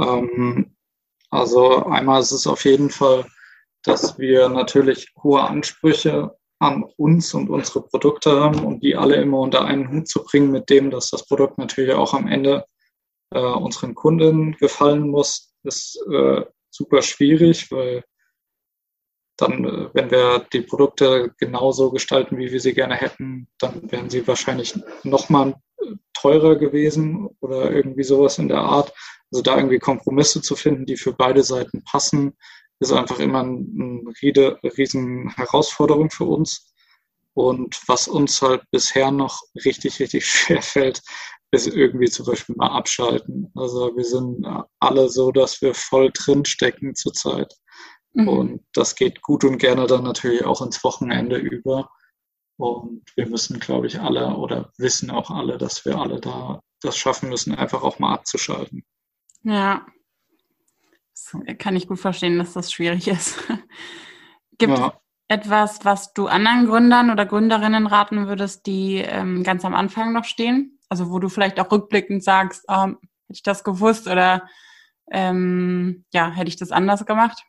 Ähm, 0.00 0.74
also 1.30 1.86
einmal 1.86 2.20
ist 2.20 2.32
es 2.32 2.46
auf 2.46 2.64
jeden 2.64 2.90
Fall, 2.90 3.26
dass 3.82 4.18
wir 4.18 4.48
natürlich 4.48 5.12
hohe 5.22 5.42
Ansprüche 5.42 6.36
an 6.58 6.84
uns 6.96 7.34
und 7.34 7.50
unsere 7.50 7.82
Produkte 7.82 8.40
haben 8.40 8.64
und 8.64 8.82
die 8.82 8.96
alle 8.96 9.16
immer 9.16 9.40
unter 9.40 9.64
einen 9.64 9.90
Hut 9.90 10.08
zu 10.08 10.22
bringen 10.22 10.52
mit 10.52 10.70
dem, 10.70 10.90
dass 10.90 11.10
das 11.10 11.26
Produkt 11.26 11.58
natürlich 11.58 11.92
auch 11.92 12.14
am 12.14 12.28
Ende 12.28 12.64
äh, 13.30 13.40
unseren 13.40 13.94
Kunden 13.94 14.52
gefallen 14.52 15.08
muss, 15.08 15.52
ist 15.64 16.00
äh, 16.10 16.44
super 16.70 17.02
schwierig, 17.02 17.70
weil 17.72 18.04
dann, 19.36 19.64
äh, 19.64 19.88
wenn 19.94 20.10
wir 20.10 20.46
die 20.52 20.62
Produkte 20.62 21.34
genauso 21.38 21.90
gestalten, 21.90 22.38
wie 22.38 22.52
wir 22.52 22.60
sie 22.60 22.74
gerne 22.74 22.94
hätten, 22.94 23.48
dann 23.58 23.90
wären 23.90 24.10
sie 24.10 24.26
wahrscheinlich 24.26 24.74
nochmal 25.02 25.54
teurer 26.14 26.56
gewesen 26.56 27.28
oder 27.40 27.70
irgendwie 27.72 28.04
sowas 28.04 28.38
in 28.38 28.48
der 28.48 28.60
Art. 28.60 28.92
Also 29.32 29.42
da 29.42 29.56
irgendwie 29.56 29.78
Kompromisse 29.78 30.40
zu 30.42 30.56
finden, 30.56 30.86
die 30.86 30.96
für 30.96 31.12
beide 31.12 31.42
Seiten 31.42 31.82
passen, 31.84 32.36
ist 32.80 32.92
einfach 32.92 33.18
immer 33.18 33.40
eine 33.40 34.12
eine 34.18 34.76
riesen 34.76 35.30
Herausforderung 35.30 36.10
für 36.10 36.24
uns. 36.24 36.72
Und 37.34 37.80
was 37.88 38.08
uns 38.08 38.42
halt 38.42 38.62
bisher 38.70 39.10
noch 39.10 39.40
richtig, 39.64 39.98
richtig 40.00 40.26
schwer 40.30 40.62
fällt, 40.62 41.02
ist 41.50 41.66
irgendwie 41.66 42.08
zum 42.08 42.26
Beispiel 42.26 42.56
mal 42.56 42.68
abschalten. 42.70 43.50
Also 43.54 43.94
wir 43.96 44.04
sind 44.04 44.46
alle 44.80 45.08
so, 45.08 45.32
dass 45.32 45.60
wir 45.60 45.74
voll 45.74 46.10
drin 46.14 46.44
stecken 46.44 46.94
zurzeit. 46.94 47.54
Mhm. 48.14 48.28
Und 48.28 48.64
das 48.72 48.94
geht 48.94 49.22
gut 49.22 49.44
und 49.44 49.58
gerne 49.58 49.86
dann 49.86 50.04
natürlich 50.04 50.44
auch 50.44 50.62
ins 50.62 50.82
Wochenende 50.84 51.36
über. 51.36 51.90
Und 52.56 53.02
wir 53.16 53.26
müssen, 53.26 53.58
glaube 53.60 53.86
ich, 53.86 54.00
alle 54.00 54.36
oder 54.36 54.72
wissen 54.76 55.10
auch 55.10 55.30
alle, 55.30 55.58
dass 55.58 55.84
wir 55.84 55.98
alle 55.98 56.20
da 56.20 56.60
das 56.80 56.96
schaffen 56.96 57.28
müssen, 57.28 57.54
einfach 57.54 57.82
auch 57.82 57.98
mal 57.98 58.12
abzuschalten. 58.12 58.84
Ja, 59.44 59.86
das 61.12 61.58
kann 61.58 61.76
ich 61.76 61.88
gut 61.88 62.00
verstehen, 62.00 62.38
dass 62.38 62.52
das 62.52 62.72
schwierig 62.72 63.08
ist. 63.08 63.38
Gibt 64.58 64.78
ja. 64.78 65.00
etwas, 65.28 65.84
was 65.84 66.12
du 66.12 66.26
anderen 66.26 66.66
Gründern 66.66 67.10
oder 67.10 67.26
Gründerinnen 67.26 67.86
raten 67.86 68.26
würdest, 68.26 68.66
die 68.66 68.96
ähm, 68.96 69.42
ganz 69.42 69.64
am 69.64 69.74
Anfang 69.74 70.12
noch 70.12 70.24
stehen? 70.24 70.78
Also 70.88 71.10
wo 71.10 71.18
du 71.18 71.28
vielleicht 71.28 71.58
auch 71.58 71.70
rückblickend 71.70 72.22
sagst, 72.22 72.64
oh, 72.68 72.86
hätte 72.86 72.98
ich 73.30 73.42
das 73.42 73.64
gewusst 73.64 74.06
oder 74.08 74.48
ähm, 75.10 76.04
ja, 76.12 76.30
hätte 76.30 76.48
ich 76.48 76.56
das 76.56 76.70
anders 76.70 77.06
gemacht? 77.06 77.42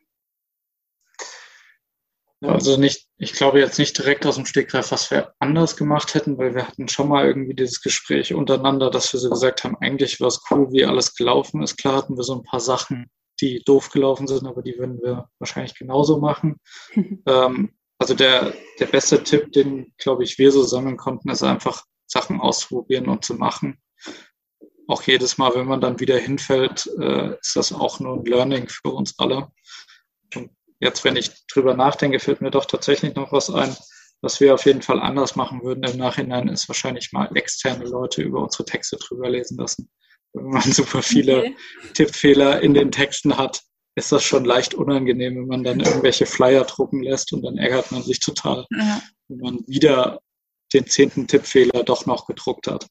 Also 2.43 2.77
nicht, 2.77 3.08
ich 3.17 3.34
glaube 3.34 3.60
jetzt 3.60 3.79
nicht 3.79 3.97
direkt 3.97 4.25
aus 4.25 4.36
dem 4.36 4.45
Stegreif, 4.45 4.91
was 4.91 5.12
wir 5.12 5.34
anders 5.39 5.77
gemacht 5.77 6.13
hätten, 6.13 6.38
weil 6.38 6.56
wir 6.56 6.67
hatten 6.67 6.88
schon 6.88 7.08
mal 7.08 7.25
irgendwie 7.25 7.53
dieses 7.53 7.82
Gespräch 7.82 8.34
untereinander, 8.34 8.89
dass 8.89 9.13
wir 9.13 9.19
so 9.19 9.29
gesagt 9.29 9.63
haben, 9.63 9.77
eigentlich 9.79 10.19
war 10.19 10.27
es 10.27 10.41
cool, 10.49 10.71
wie 10.71 10.86
alles 10.86 11.15
gelaufen 11.15 11.62
ist. 11.62 11.77
Klar 11.77 11.97
hatten 11.97 12.17
wir 12.17 12.23
so 12.23 12.36
ein 12.36 12.43
paar 12.43 12.60
Sachen, 12.60 13.10
die 13.39 13.62
doof 13.65 13.89
gelaufen 13.91 14.27
sind, 14.27 14.45
aber 14.45 14.62
die 14.62 14.77
würden 14.77 15.01
wir 15.01 15.29
wahrscheinlich 15.39 15.75
genauso 15.75 16.19
machen. 16.19 16.58
ähm, 17.25 17.73
also 17.97 18.13
der, 18.13 18.53
der 18.79 18.88
beste 18.88 19.23
Tipp, 19.23 19.51
den, 19.53 19.93
glaube 19.97 20.23
ich, 20.23 20.38
wir 20.38 20.51
so 20.51 20.63
sammeln 20.63 20.97
konnten, 20.97 21.29
ist 21.29 21.43
einfach 21.43 21.86
Sachen 22.06 22.41
ausprobieren 22.41 23.08
und 23.08 23.23
zu 23.23 23.36
machen. 23.36 23.77
Auch 24.88 25.01
jedes 25.03 25.38
Mal, 25.38 25.56
wenn 25.56 25.67
man 25.67 25.79
dann 25.79 25.99
wieder 25.99 26.17
hinfällt, 26.17 26.89
äh, 26.99 27.38
ist 27.39 27.56
das 27.56 27.71
auch 27.71 27.99
nur 28.01 28.17
ein 28.17 28.25
Learning 28.25 28.67
für 28.67 28.89
uns 28.89 29.17
alle. 29.17 29.47
Und 30.36 30.51
jetzt, 30.84 31.04
wenn 31.04 31.15
ich 31.15 31.32
drüber 31.48 31.76
nachdenke, 31.76 32.19
fällt 32.19 32.41
mir 32.41 32.52
doch 32.52 32.65
tatsächlich 32.65 33.15
noch 33.15 33.32
was 33.32 33.50
ein, 33.50 33.76
was 34.22 34.39
wir 34.39 34.54
auf 34.54 34.65
jeden 34.65 34.82
Fall 34.82 35.00
anders 35.00 35.36
machen 35.36 35.63
würden 35.63 35.84
im 35.84 35.98
Nachhinein, 35.98 36.48
ist 36.48 36.69
wahrscheinlich 36.69 37.12
mal 37.12 37.30
externe 37.36 37.86
Leute 37.86 38.22
über 38.22 38.41
unsere 38.41 38.65
Texte 38.65 38.98
drüber 38.98 39.30
lesen 39.30 39.58
lassen. 39.58 39.89
Wenn 40.34 40.50
man 40.50 40.62
super 40.72 41.02
viele 41.02 41.39
okay. 41.39 41.56
Tippfehler 41.93 42.62
in 42.62 42.74
den 42.74 42.91
Texten 42.91 43.38
hat, 43.38 43.62
ist 43.96 44.12
das 44.12 44.24
schon 44.24 44.46
leicht 44.46 44.74
unangenehm, 44.74 45.36
wenn 45.36 45.48
man 45.48 45.63
dann 45.63 45.80
irgendwelche 45.80 46.26
Flyer 46.26 46.63
drucken 46.63 47.04
lässt 47.04 47.32
und 47.34 47.43
dann 47.43 47.58
ärgert 47.58 47.91
man 47.91 48.02
sich 48.02 48.19
total, 48.19 48.65
ja. 48.72 49.02
wenn 49.28 49.38
man 49.38 49.60
wieder 49.67 50.19
den 50.74 50.88
zehnten 50.88 51.28
Tippfehler 51.28 51.84
doch 51.84 52.08
noch 52.08 52.26
gedruckt 52.26 52.67
hat. 52.67 52.88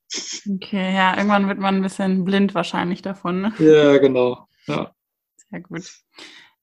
Okay, 0.48 0.94
ja, 0.94 1.16
irgendwann 1.16 1.48
wird 1.48 1.58
man 1.58 1.76
ein 1.76 1.82
bisschen 1.82 2.24
blind 2.24 2.54
wahrscheinlich 2.54 3.02
davon. 3.02 3.40
Ne? 3.40 3.54
Ja, 3.58 3.98
genau. 3.98 4.46
Ja. 4.66 4.92
Sehr 5.50 5.60
gut. 5.60 5.90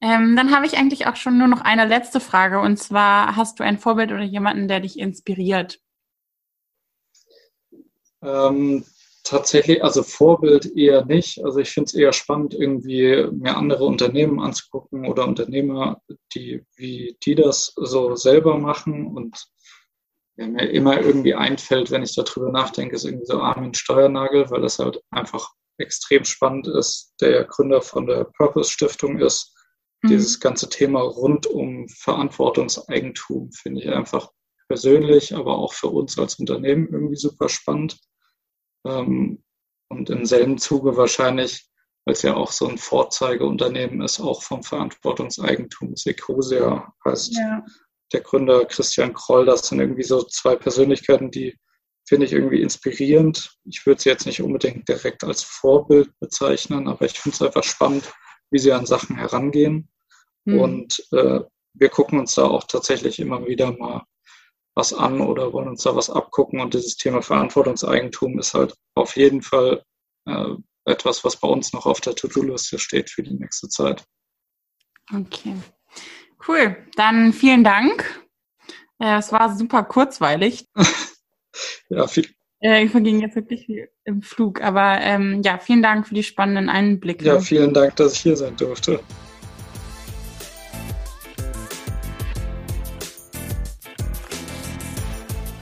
Ähm, 0.02 0.36
dann 0.36 0.56
habe 0.56 0.66
ich 0.66 0.78
eigentlich 0.78 1.08
auch 1.08 1.18
schon 1.18 1.38
nur 1.38 1.48
noch 1.48 1.62
eine 1.62 1.86
letzte 1.86 2.20
Frage 2.20 2.60
und 2.60 2.78
zwar 2.78 3.36
hast 3.36 3.60
du 3.60 3.64
ein 3.64 3.78
Vorbild 3.78 4.12
oder 4.12 4.24
jemanden, 4.24 4.68
der 4.68 4.80
dich 4.80 4.98
inspiriert? 4.98 5.82
Ähm, 8.22 8.86
tatsächlich, 9.24 9.84
also 9.84 10.04
Vorbild 10.04 10.76
eher 10.78 11.06
nicht. 11.06 11.44
Also 11.44 11.60
ich 11.60 11.70
finde 11.70 11.88
es 11.88 11.94
eher 11.94 12.14
spannend, 12.14 12.54
irgendwie 12.54 13.28
mir 13.32 13.58
andere 13.58 13.86
Unternehmen 13.86 14.40
anzugucken 14.40 15.06
oder 15.06 15.28
Unternehmer, 15.28 16.02
die, 16.34 16.66
wie 16.76 17.18
die 17.24 17.36
das 17.36 17.74
so 17.76 18.16
selber 18.16 18.58
machen 18.58 19.08
und 19.08 19.48
wer 20.38 20.48
mir 20.48 20.70
immer 20.70 21.02
irgendwie 21.02 21.36
einfällt, 21.36 21.92
wenn 21.92 22.04
ich 22.04 22.16
darüber 22.16 22.52
nachdenke, 22.52 22.96
ist 22.96 23.04
irgendwie 23.04 23.26
so 23.26 23.42
Armin 23.42 23.74
Steuernagel, 23.74 24.50
weil 24.50 24.62
das 24.62 24.80
halt 24.80 25.02
einfach 25.12 25.52
extrem 25.78 26.24
spannend 26.24 26.68
ist, 26.68 27.14
der 27.20 27.44
Gründer 27.44 27.82
von 27.82 28.06
der 28.06 28.24
Purpose 28.24 28.72
Stiftung 28.72 29.20
ist 29.20 29.56
Mhm. 30.02 30.10
Dieses 30.10 30.40
ganze 30.40 30.70
Thema 30.70 31.02
rund 31.02 31.48
um 31.48 31.88
Verantwortungseigentum 31.90 33.52
finde 33.52 33.82
ich 33.82 33.90
einfach 33.90 34.32
persönlich, 34.68 35.36
aber 35.36 35.58
auch 35.58 35.74
für 35.74 35.88
uns 35.88 36.18
als 36.18 36.36
Unternehmen 36.36 36.88
irgendwie 36.92 37.16
super 37.16 37.50
spannend. 37.50 38.00
Ähm, 38.86 39.44
und 39.90 40.10
im 40.10 40.26
selben 40.26 40.58
Zuge 40.60 40.96
wahrscheinlich, 40.96 41.68
weil 42.06 42.14
es 42.14 42.22
ja 42.22 42.36
auch 42.36 42.52
so 42.52 42.68
ein 42.68 42.78
Vorzeigeunternehmen 42.78 44.02
ist, 44.02 44.20
auch 44.20 44.44
vom 44.44 44.64
Verantwortungseigentum. 44.64 45.96
Secosia 45.96 46.94
heißt 47.04 47.36
ja. 47.36 47.66
der 48.14 48.22
Gründer 48.22 48.66
Christian 48.66 49.14
Kroll. 49.14 49.46
Das 49.46 49.68
sind 49.68 49.80
irgendwie 49.80 50.04
so 50.04 50.22
zwei 50.24 50.56
Persönlichkeiten, 50.56 51.32
die 51.32 51.58
finde 52.08 52.28
ich 52.28 52.34
irgendwie 52.34 52.62
inspirierend. 52.62 53.56
Ich 53.66 53.86
würde 53.86 54.02
sie 54.02 54.10
jetzt 54.10 54.26
nicht 54.26 54.42
unbedingt 54.42 54.88
direkt 54.88 55.24
als 55.24 55.44
Vorbild 55.44 56.12
bezeichnen, 56.20 56.88
aber 56.88 57.06
ich 57.06 57.20
finde 57.20 57.36
es 57.36 57.42
einfach 57.42 57.64
spannend, 57.64 58.12
wie 58.52 58.60
sie 58.60 58.72
an 58.72 58.86
Sachen 58.86 59.16
herangehen. 59.16 59.90
Mhm. 60.46 60.60
Und 60.60 61.08
äh, 61.12 61.42
wir 61.74 61.90
gucken 61.90 62.20
uns 62.20 62.36
da 62.36 62.46
auch 62.46 62.66
tatsächlich 62.66 63.20
immer 63.20 63.46
wieder 63.46 63.72
mal 63.72 64.04
was 64.76 64.94
an 64.94 65.22
oder 65.22 65.52
wollen 65.54 65.68
uns 65.68 65.84
da 65.84 65.96
was 65.96 66.10
abgucken. 66.10 66.60
Und 66.60 66.74
dieses 66.74 66.96
Thema 66.98 67.22
Verantwortungseigentum 67.22 68.40
ist 68.40 68.54
halt 68.54 68.76
auf 68.96 69.16
jeden 69.16 69.42
Fall 69.42 69.84
äh, 70.26 70.56
etwas, 70.86 71.24
was 71.24 71.38
bei 71.38 71.48
uns 71.48 71.74
noch 71.74 71.86
auf 71.86 72.02
der 72.02 72.16
To-Do-Liste 72.16 72.80
steht 72.80 73.10
für 73.10 73.24
die 73.24 73.34
nächste 73.34 73.68
Zeit. 73.70 74.06
Okay. 75.14 75.56
Cool. 76.48 76.78
Dann 76.96 77.34
vielen 77.34 77.64
Dank. 77.64 78.24
Äh, 79.00 79.18
es 79.18 79.32
war 79.32 79.56
super 79.56 79.84
kurzweilig. 79.84 80.68
ja, 81.90 82.08
viel, 82.08 82.30
äh, 82.62 82.84
ich 82.84 82.91
verging 82.91 83.22
jetzt 83.22 83.36
wirklich 83.36 83.67
wie 83.67 83.88
im 84.04 84.22
Flug. 84.22 84.62
Aber 84.62 85.00
ähm, 85.02 85.41
ja, 85.43 85.58
vielen 85.58 85.82
Dank 85.82 86.08
für 86.08 86.15
die 86.15 86.24
spannenden 86.24 86.69
Einblicke. 86.69 87.26
Ja, 87.26 87.39
vielen 87.39 87.74
Dank, 87.74 87.95
dass 87.95 88.13
ich 88.13 88.19
hier 88.19 88.36
sein 88.36 88.56
durfte. 88.58 89.00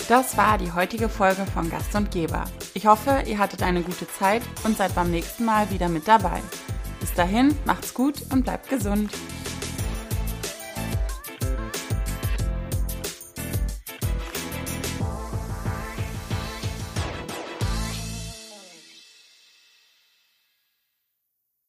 Das 0.09 0.37
war 0.37 0.57
die 0.57 0.71
heutige 0.71 1.09
Folge 1.09 1.45
von 1.53 1.69
Gast 1.69 1.93
und 1.93 2.11
Geber. 2.11 2.45
Ich 2.73 2.87
hoffe, 2.87 3.23
ihr 3.27 3.39
hattet 3.39 3.61
eine 3.61 3.81
gute 3.81 4.07
Zeit 4.07 4.41
und 4.63 4.77
seid 4.77 4.95
beim 4.95 5.11
nächsten 5.11 5.43
Mal 5.43 5.69
wieder 5.69 5.89
mit 5.89 6.07
dabei. 6.07 6.41
Bis 7.01 7.13
dahin, 7.13 7.53
macht's 7.65 7.93
gut 7.93 8.21
und 8.31 8.43
bleibt 8.43 8.69
gesund. 8.69 9.11